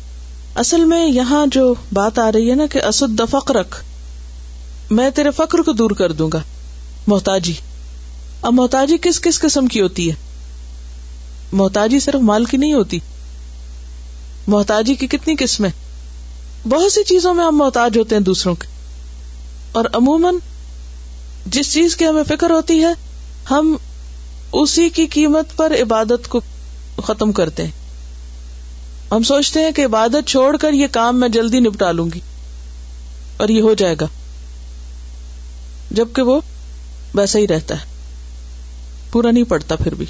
اصل 0.54 0.84
میں 0.84 1.06
یہاں 1.06 1.46
جو 1.52 1.74
بات 1.92 2.18
آ 2.18 2.32
رہی 2.32 2.50
ہے 2.50 2.54
نا 2.54 2.66
کہ 2.66 2.82
اسد 2.82 3.18
دفق 3.18 3.50
رکھ 3.50 3.84
میں 4.90 5.10
تیرے 5.10 5.30
فخر 5.30 5.62
کو 5.62 5.72
دور 5.72 5.90
کر 5.90 6.12
دوں 6.12 6.30
گا۔ 6.32 6.38
محتاجی۔ 7.06 7.52
اب 8.42 8.52
محتاجی 8.52 8.96
کس 9.02 9.20
کس 9.20 9.40
قسم 9.40 9.66
کی 9.66 9.80
ہوتی 9.80 10.10
ہے؟ 10.10 10.14
محتاجی 11.52 12.00
صرف 12.00 12.14
مال 12.14 12.44
کی 12.44 12.56
نہیں 12.56 12.74
ہوتی۔ 12.74 12.98
محتاجی 14.46 14.94
کی 14.94 15.06
کتنی 15.06 15.34
قسمیں؟ 15.38 15.70
بہت 16.68 16.92
سی 16.92 17.04
چیزوں 17.04 17.34
میں 17.34 17.44
ہم 17.44 17.56
محتاج 17.56 17.98
ہوتے 17.98 18.14
ہیں 18.14 18.22
دوسروں 18.22 18.54
کے۔ 18.54 18.66
اور 19.72 19.84
عموماً 19.92 20.34
جس 21.46 21.72
چیز 21.72 21.96
کی 21.96 22.06
ہمیں 22.06 22.22
فکر 22.28 22.50
ہوتی 22.50 22.84
ہے، 22.84 22.92
ہم 23.50 23.76
اسی 24.52 24.88
کی 24.88 25.06
قیمت 25.06 25.56
پر 25.56 25.72
عبادت 25.82 26.28
کو 26.28 26.40
ختم 27.04 27.32
کرتے 27.32 27.64
ہیں۔ 27.64 27.70
ہم 29.10 29.22
سوچتے 29.22 29.60
ہیں 29.60 29.70
کہ 29.70 29.84
عبادت 29.84 30.28
چھوڑ 30.28 30.56
کر 30.56 30.72
یہ 30.72 30.86
کام 30.92 31.20
میں 31.20 31.28
جلدی 31.28 31.60
نپٹا 31.60 31.92
لوں 31.92 32.08
گی 32.14 32.20
اور 33.36 33.48
یہ 33.48 33.62
ہو 33.62 33.74
جائے 33.74 33.94
گا۔ 34.00 34.06
جبکہ 35.90 36.22
وہ 36.22 36.40
ویسا 37.14 37.38
ہی 37.38 37.46
رہتا 37.46 37.74
ہے۔ 37.74 37.84
پورا 39.12 39.30
نہیں 39.30 39.44
پڑتا 39.44 39.76
پھر 39.76 39.94
بھی۔ 39.94 40.06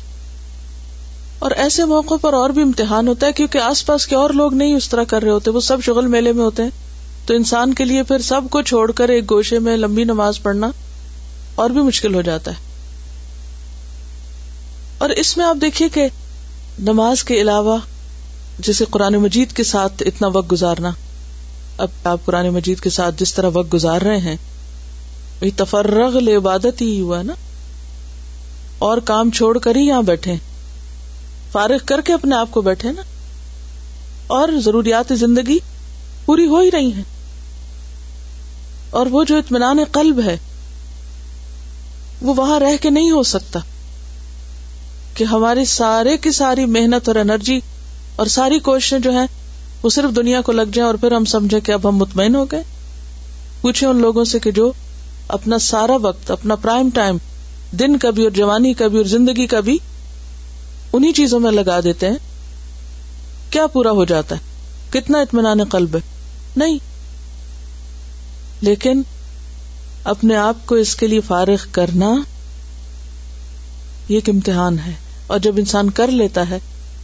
اور 1.39 1.51
ایسے 1.51 1.85
موقع 1.85 2.15
پر 2.21 2.35
اور 2.35 2.51
بھی 2.51 2.63
امتحان 2.63 3.09
ہوتا 3.09 3.27
ہے 3.27 3.33
کیونکہ 3.33 3.59
آس 3.59 3.87
پاس 3.87 4.07
کے 4.07 4.17
اور 4.17 4.31
لوگ 4.31 4.55
نہیں 4.55 4.75
اس 4.75 4.89
طرح 4.89 5.05
کر 5.05 5.23
رہے 5.23 5.31
ہوتے، 5.31 5.51
وہ 5.51 5.61
سب 5.61 5.77
شغل 5.83 6.07
میلے 6.07 6.33
میں 6.33 6.45
ہوتے 6.45 6.63
ہیں۔ 6.63 6.71
تو 7.27 7.35
انسان 7.35 7.75
کے 7.75 7.85
لیے 7.85 8.03
پھر 8.03 8.19
سب 8.19 8.41
کو 8.51 8.63
چھوڑ 8.63 8.93
کر 8.93 9.09
ایک 9.09 9.31
گوشے 9.31 9.59
میں 9.59 9.77
لمبی 9.77 10.05
نماز 10.05 10.43
پڑھنا 10.43 10.71
اور 11.55 11.71
بھی 11.71 11.81
مشکل 11.81 12.15
ہو 12.15 12.23
جاتا 12.23 12.51
ہے۔ 12.51 12.57
اور 14.99 15.11
اس 15.11 15.37
میں 15.37 15.45
آپ 15.45 15.57
دیکھیے 15.61 15.89
کہ 15.89 16.09
نماز 16.79 17.25
کے 17.25 17.41
علاوہ 17.41 17.79
جیسے 18.59 18.85
قرآن 18.91 19.15
مجید 19.15 19.53
کے 19.53 19.65
ساتھ 19.65 20.03
اتنا 20.07 20.29
وقت 20.29 20.53
گزارنا، 20.53 20.91
اب 21.79 21.89
آپ 22.05 22.21
قرآن 22.25 22.49
مجید 22.49 22.81
کے 22.81 22.91
ساتھ 22.91 23.15
جس 23.19 23.35
طرح 23.35 23.51
وقت 23.55 23.75
گزار 23.75 24.01
رہے 24.01 24.19
ہیں 24.19 24.37
تفرغ 25.57 26.19
عبادت 26.37 26.81
ہی 26.81 27.01
ہوا 27.01 27.23
نا؟ 27.23 27.33
اور 28.79 28.99
کام 28.99 29.31
چھوڑ 29.31 29.59
کر 29.59 29.77
ہی 29.77 29.81
یہاں 29.81 30.03
بیٹھے 30.03 30.35
فارغ 31.57 31.77
کر 31.87 32.01
کے 32.01 32.13
اپنے 32.13 32.35
آپ 32.35 32.49
کو 32.51 32.61
بیٹھے 32.61 32.93
نا۔ 32.93 33.03
اور 34.27 34.49
ضروریات 34.65 35.13
زندگی 35.17 35.59
پوری 36.25 36.47
ہو 36.47 36.61
ہی 36.61 36.71
رہی 36.71 36.93
ہیں۔ 36.93 37.03
اور 38.91 39.07
وہ 39.07 39.25
جو 39.25 39.37
اطمینان 39.37 39.79
قلب 39.93 40.21
ہے، 40.21 40.39
وہ 42.23 42.35
وہاں 42.37 42.61
رہ 42.61 42.77
کے 42.81 42.91
نہیں 42.91 43.11
ہو 43.11 43.23
سکتا 43.23 43.61
کہ 45.15 45.25
ہماری 45.25 45.65
سارے 45.65 46.17
کی 46.17 46.31
ساری 46.31 46.67
محنت 46.67 47.09
اور 47.09 47.17
انرجی 47.17 47.61
اور 48.17 48.27
ساری 48.27 48.59
کوششیں 48.59 48.99
جو 48.99 49.11
ہیں، 49.11 49.27
وہ 49.83 49.91
صرف 49.91 50.17
دنیا 50.17 50.41
کو 50.41 50.53
لگ 50.53 50.71
جائیں 50.73 50.87
اور 50.87 50.95
پھر 50.95 51.13
ہم 51.13 51.25
سمجھیں 51.25 51.61
کہ 51.61 51.73
اب 51.73 51.89
ہم 51.89 51.97
مطمئن 51.97 52.37
ہو 52.37 52.45
گئے۔ 52.45 52.63
پوچھے 53.61 53.87
ان 53.87 53.97
لوگوں 53.97 54.25
سے 54.25 54.39
کہ 54.39 54.51
جو 54.51 54.73
اپنا 55.29 55.59
سارا 55.59 55.97
وقت، 56.03 56.31
اپنا 56.31 56.55
پرائم 56.55 56.91
ٹائم 56.95 57.17
دن 57.73 57.97
کا 57.97 58.11
بھی 58.11 58.23
اور 58.23 58.31
جوانی 58.31 58.75
کا 58.75 58.89
بھی 58.89 58.97
اور 58.97 59.07
زندگی 59.07 59.47
کا 59.47 59.61
بھی 59.61 59.79
انہیں 60.97 61.13
چیزوں 61.13 61.41
میں 61.41 61.51
لگا 61.51 61.81
دیتے 61.85 62.07
ہیں۔ 62.07 62.17
کیا 63.51 63.67
پورا 63.67 63.91
ہو 63.91 64.05
جاتا 64.05 64.37
ہے؟ 64.37 64.41
کتنا 64.91 65.21
اطمینان 65.21 65.65
قلب 65.65 65.97
ہے؟ 65.97 66.01
نہیں۔ 66.57 66.79
لیکن 68.61 69.03
اپنے 70.05 70.37
آپ 70.37 70.57
کو 70.67 70.75
اس 70.75 70.97
کے 70.97 71.07
لیے 71.07 71.21
فارغ 71.21 71.57
کرنا 71.73 72.07
یہ 74.09 74.15
ایک 74.15 74.29
امتحان 74.29 74.79
ہے۔ 74.79 74.93
اور 75.27 75.39
جب 75.39 75.55
انسان 75.57 75.91
کر 75.91 76.09
لیتا 76.09 76.51
ہے، 76.51 76.59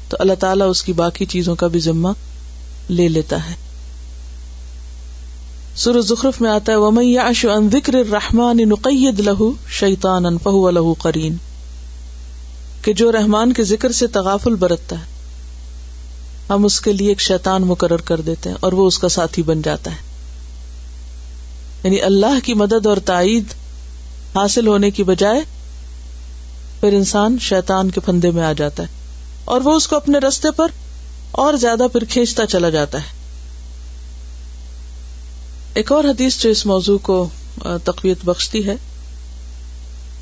تو 0.08 0.16
اللہ 0.20 0.32
تعالیٰ 0.32 0.70
اس 0.70 0.82
کی 0.82 0.92
باقی 0.92 1.24
چیزوں 1.24 1.56
کا 1.56 1.66
بھی 1.66 1.80
ذمہ 1.80 2.08
لے 2.88 3.08
لیتا 3.08 3.50
ہے۔ 3.50 3.54
سر 5.76 6.00
ظخرف 6.00 6.40
میں 6.40 6.50
آتا 6.50 6.72
ہے، 6.72 6.76
ومن 6.76 7.18
اشو 7.18 7.50
ان 7.50 7.70
ذکر 7.70 7.94
الرحمن 7.94 8.56
نقید 8.56 9.20
لہو 9.20 9.52
شیطان 9.70 10.38
فہو 10.38 10.70
لہو 10.70 10.92
قرین۔ 10.92 11.36
کہ 12.82 12.92
جو 12.92 13.12
رحمان 13.12 13.52
کے 13.52 13.64
ذکر 13.64 13.92
سے 13.92 14.06
تغافل 14.06 14.54
برتتا 14.54 14.96
ہے، 14.96 15.12
ہم 16.48 16.64
اس 16.64 16.80
کے 16.80 16.92
لیے 16.92 17.08
ایک 17.08 17.20
شیطان 17.20 17.62
مقرر 17.62 17.96
کر 17.96 18.20
دیتے 18.20 18.48
ہیں 18.48 18.56
اور 18.60 18.72
وہ 18.72 18.86
اس 18.86 18.98
کا 18.98 19.08
ساتھی 19.08 19.42
بن 19.42 19.62
جاتا 19.62 19.90
ہے۔ 19.90 19.96
یعنی 21.84 22.02
اللہ 22.02 22.44
کی 22.44 22.54
مدد 22.54 22.86
اور 22.86 22.96
تائید 22.96 23.44
حاصل 24.34 24.66
ہونے 24.66 24.90
کی 24.90 25.02
بجائے 25.02 25.40
پھر 26.80 26.92
انسان 26.92 27.36
شیطان 27.40 27.90
کے 27.90 28.00
پھندے 28.00 28.30
میں 28.30 28.42
آ 28.42 28.52
جاتا 28.52 28.82
ہے 28.82 28.88
اور 29.44 29.60
وہ 29.60 29.72
اس 29.72 29.88
کو 29.88 29.96
اپنے 29.96 30.18
رستے 30.18 30.50
پر 30.50 30.66
اور 31.30 31.54
زیادہ 31.54 31.86
پھر 31.92 32.04
کھینچتا 32.04 32.46
چلا 32.46 32.70
جاتا 32.70 32.98
ہے۔ 32.98 33.22
ایک 35.74 35.92
اور 35.92 36.04
حدیث 36.04 36.42
جو 36.42 36.50
اس 36.50 36.66
موضوع 36.66 36.98
کو 36.98 37.28
تقویت 37.84 38.18
بخشتی 38.24 38.66
ہے 38.66 38.76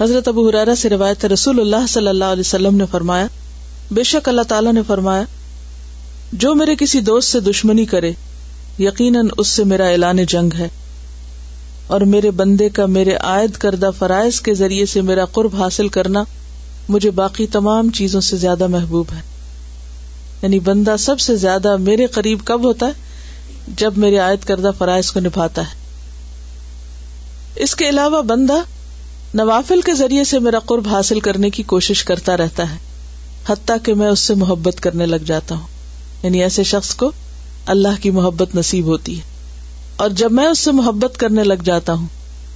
حضرت 0.00 0.28
ابو 0.28 0.48
حرارا 0.48 0.74
سے 0.74 0.88
روایت 0.88 1.24
رسول 1.24 1.60
اللہ 1.60 1.86
صلی 1.88 2.08
اللہ 2.08 2.24
علیہ 2.24 2.40
وسلم 2.40 2.76
نے 2.76 2.84
فرمایا، 2.90 3.26
بے 3.90 4.02
شک 4.02 4.28
اللہ 4.28 4.42
تعالیٰ 4.42 4.72
نے 4.72 4.80
فرمایا، 4.86 5.22
جو 6.32 6.54
میرے 6.54 6.76
کسی 6.76 7.00
دوست 7.00 7.32
سے 7.32 7.40
دشمنی 7.40 7.84
کرے، 7.84 8.12
یقیناً 8.78 9.28
اس 9.38 9.48
سے 9.48 9.64
میرا 9.64 9.86
اعلان 9.86 10.24
جنگ 10.24 10.50
ہے۔ 10.58 10.68
اور 11.86 12.00
میرے 12.00 12.30
بندے 12.30 12.68
کا 12.68 12.86
میرے 12.86 13.14
عائد 13.14 13.56
کردہ 13.56 13.90
فرائض 13.98 14.40
کے 14.40 14.54
ذریعے 14.54 14.86
سے 14.86 15.00
میرا 15.00 15.24
قرب 15.24 15.62
حاصل 15.62 15.88
کرنا 15.88 16.24
مجھے 16.88 17.10
باقی 17.10 17.46
تمام 17.46 17.90
چیزوں 17.90 18.20
سے 18.20 18.36
زیادہ 18.36 18.66
محبوب 18.66 19.06
ہے۔ 19.12 19.20
یعنی 20.42 20.58
بندہ 20.58 20.94
سب 20.98 21.20
سے 21.20 21.36
زیادہ 21.36 21.76
میرے 21.76 22.06
قریب 22.06 22.38
کب 22.44 22.64
ہوتا 22.64 22.86
ہے؟ 22.86 22.92
جب 23.76 23.92
میرے 23.96 24.18
عائد 24.18 24.44
کردہ 24.44 24.70
فرائض 24.78 25.10
کو 25.10 25.20
نبھاتا 25.20 25.62
ہے۔ 25.62 25.74
اس 27.56 27.76
کے 27.76 27.88
علاوہ 27.88 28.22
بندہ 28.22 28.54
نوافل 29.34 29.80
کے 29.80 29.94
ذریعے 29.94 30.24
سے 30.24 30.38
میرا 30.38 30.58
قرب 30.58 30.88
حاصل 30.88 31.20
کرنے 31.20 31.50
کی 31.50 31.62
کوشش 31.62 32.04
کرتا 32.04 32.36
رہتا 32.36 32.70
ہے، 32.70 32.76
حتیٰ 33.46 33.76
کہ 33.82 33.94
میں 33.94 34.06
اس 34.06 34.20
سے 34.20 34.34
محبت 34.34 34.80
کرنے 34.80 35.06
لگ 35.06 35.16
جاتا 35.16 35.54
ہوں۔ 35.54 35.66
یعنی 36.22 36.42
ایسے 36.42 36.62
شخص 36.62 36.94
کو 36.94 37.10
اللہ 37.66 38.02
کی 38.02 38.10
محبت 38.10 38.54
نصیب 38.54 38.86
ہوتی 38.86 39.16
ہے۔ 39.16 39.22
اور 39.96 40.08
جب 40.10 40.32
میں 40.32 40.46
اس 40.46 40.58
سے 40.58 40.72
محبت 40.72 41.18
کرنے 41.18 41.44
لگ 41.44 41.62
جاتا 41.64 41.92
ہوں، 41.92 42.06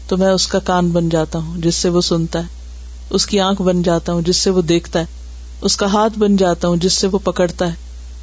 تو 0.09 0.17
میں 0.17 0.29
اس 0.29 0.47
کا 0.47 0.59
کان 0.59 0.91
بن 0.91 1.09
جاتا 1.09 1.39
ہوں، 1.39 1.59
جس 1.59 1.75
سے 1.75 1.89
وہ 1.89 2.01
سنتا 2.01 2.39
ہے۔ 2.39 2.45
اس 3.11 3.27
کی 3.27 3.41
آنکھ 3.41 3.63
بن 3.63 3.83
جاتا 3.83 4.13
ہوں، 4.13 4.23
جس 4.23 4.37
سے 4.37 4.51
وہ 4.51 4.63
دیکھتا 4.63 5.01
ہے۔ 5.01 5.05
اس 5.61 5.77
کا 5.77 5.87
ہاتھ 5.87 6.19
بن 6.19 6.37
جاتا 6.37 6.69
ہوں، 6.69 6.77
جس 6.77 6.93
سے 6.93 7.07
وہ 7.07 7.19
پکڑتا 7.25 7.67
ہے۔ 7.67 7.75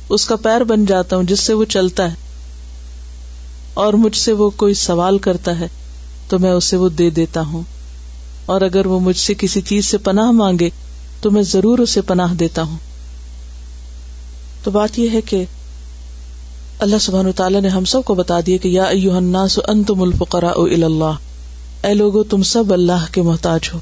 اس 0.09 0.25
کا 0.25 0.35
پیر 0.35 0.63
بن 0.63 0.85
جاتا 0.85 1.15
ہوں، 1.15 1.23
جس 1.23 1.39
سے 1.39 1.53
وہ 1.53 1.65
چلتا 1.65 2.11
ہے۔ 2.11 2.15
اور 3.73 3.93
مجھ 3.93 4.17
سے 4.17 4.31
وہ 4.31 4.49
کوئی 4.49 4.73
سوال 4.73 5.17
کرتا 5.17 5.59
ہے، 5.59 5.67
تو 6.29 6.39
میں 6.39 6.51
اسے 6.51 6.77
وہ 6.77 6.89
دے 6.89 7.09
دیتا 7.09 7.41
ہوں۔ 7.41 7.61
اور 8.45 8.61
اگر 8.61 8.85
وہ 8.85 8.99
مجھ 8.99 9.17
سے 9.17 9.33
کسی 9.37 9.61
چیز 9.61 9.85
سے 9.85 9.97
پناہ 9.97 10.31
مانگے 10.31 10.69
تو 11.21 11.31
میں 11.31 11.41
ضرور 11.41 11.79
اسے 11.79 12.01
پناہ 12.01 12.33
دیتا 12.33 12.63
ہوں۔ 12.63 12.77
تو 14.63 14.71
بات 14.71 14.99
یہ 14.99 15.09
ہے 15.13 15.21
کہ 15.21 15.45
اللہ 16.79 16.95
سبحان 17.01 17.31
تعالیٰ 17.31 17.61
نے 17.61 17.67
ہم 17.67 17.85
سب 17.85 18.03
کو 18.05 18.13
بتا 18.15 18.39
دیا 18.45 18.57
کہ 18.57 18.67
یا 18.67 18.83
الناس 18.83 19.59
انتم 19.67 20.01
الفقراء 20.01 20.57
الى 20.57 20.83
اللہ۔ 20.83 21.17
اے 21.83 21.93
لوگو، 21.93 22.23
تم 22.23 22.43
سب 22.43 22.73
اللہ 22.73 23.05
کے 23.11 23.21
محتاج 23.21 23.61
ہو۔ 23.73 23.79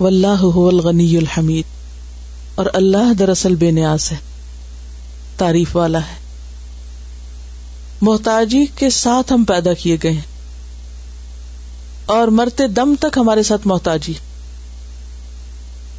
واللہ 0.00 0.44
هو 0.44 0.68
الغنی 0.68 1.16
الحمید۔ 1.16 1.64
اور 2.54 2.66
اللہ 2.72 3.14
دراصل 3.14 3.54
بے 3.54 3.70
نیاز 3.70 4.12
ہے، 4.12 4.16
تعریف 5.36 5.76
والا 5.76 5.98
ہے۔ 5.98 6.14
محتاجی 8.00 8.66
کے 8.76 8.90
ساتھ 8.90 9.32
ہم 9.32 9.44
پیدا 9.44 9.72
کیے 9.72 9.96
گئے 10.02 10.12
ہیں۔ 10.12 10.31
اور 12.06 12.28
مرتے 12.28 12.66
دم 12.66 12.94
تک 13.00 13.18
ہمارے 13.18 13.42
ساتھ 13.42 13.66
محتاجی۔ 13.66 14.12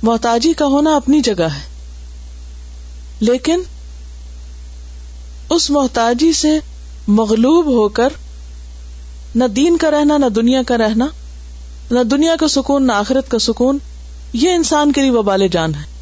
محتاجی 0.04 0.54
کا 0.54 0.66
ہونا 0.66 0.96
اپنی 0.96 1.20
جگہ 1.20 1.44
ہے۔ 1.44 1.74
لیکن 3.20 3.62
اس 5.50 5.70
محتاجی 5.70 6.34
سے 6.34 6.60
مغلوب 7.08 7.66
ہو 7.66 7.90
کر 7.90 8.10
نہ 9.36 9.44
دین 9.44 9.78
کا 9.78 9.92
رہنا، 9.92 10.18
نہ 10.18 10.26
دنیا 10.26 10.62
کا 10.68 10.78
رہنا، 10.78 11.08
نہ 11.92 12.04
دنیا 12.04 12.36
کا 12.40 12.48
سکون، 12.48 12.88
نہ 12.88 12.92
آخرت 12.92 13.32
کا 13.32 13.40
سکون، 13.40 13.78
یہ 14.34 14.52
انسان 14.52 14.92
کے 14.92 15.02
لیے 15.02 15.12
وبال 15.12 15.48
جان 15.48 15.76
ہے۔ 15.76 15.94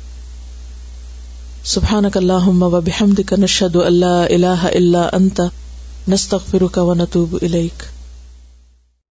سبحان 1.66 2.06
اللہ 2.16 2.48
و 2.48 2.82
بحمد 2.82 3.20
کا 3.26 3.36
نشد 3.40 3.76
اللہ 3.76 4.06
اللہ 4.06 4.64
اللہ 4.64 5.10
انت، 5.14 5.42
نستغفرک 6.08 6.78
و 6.78 6.94
نتوب 6.94 7.38
الیک۔ 7.42 7.84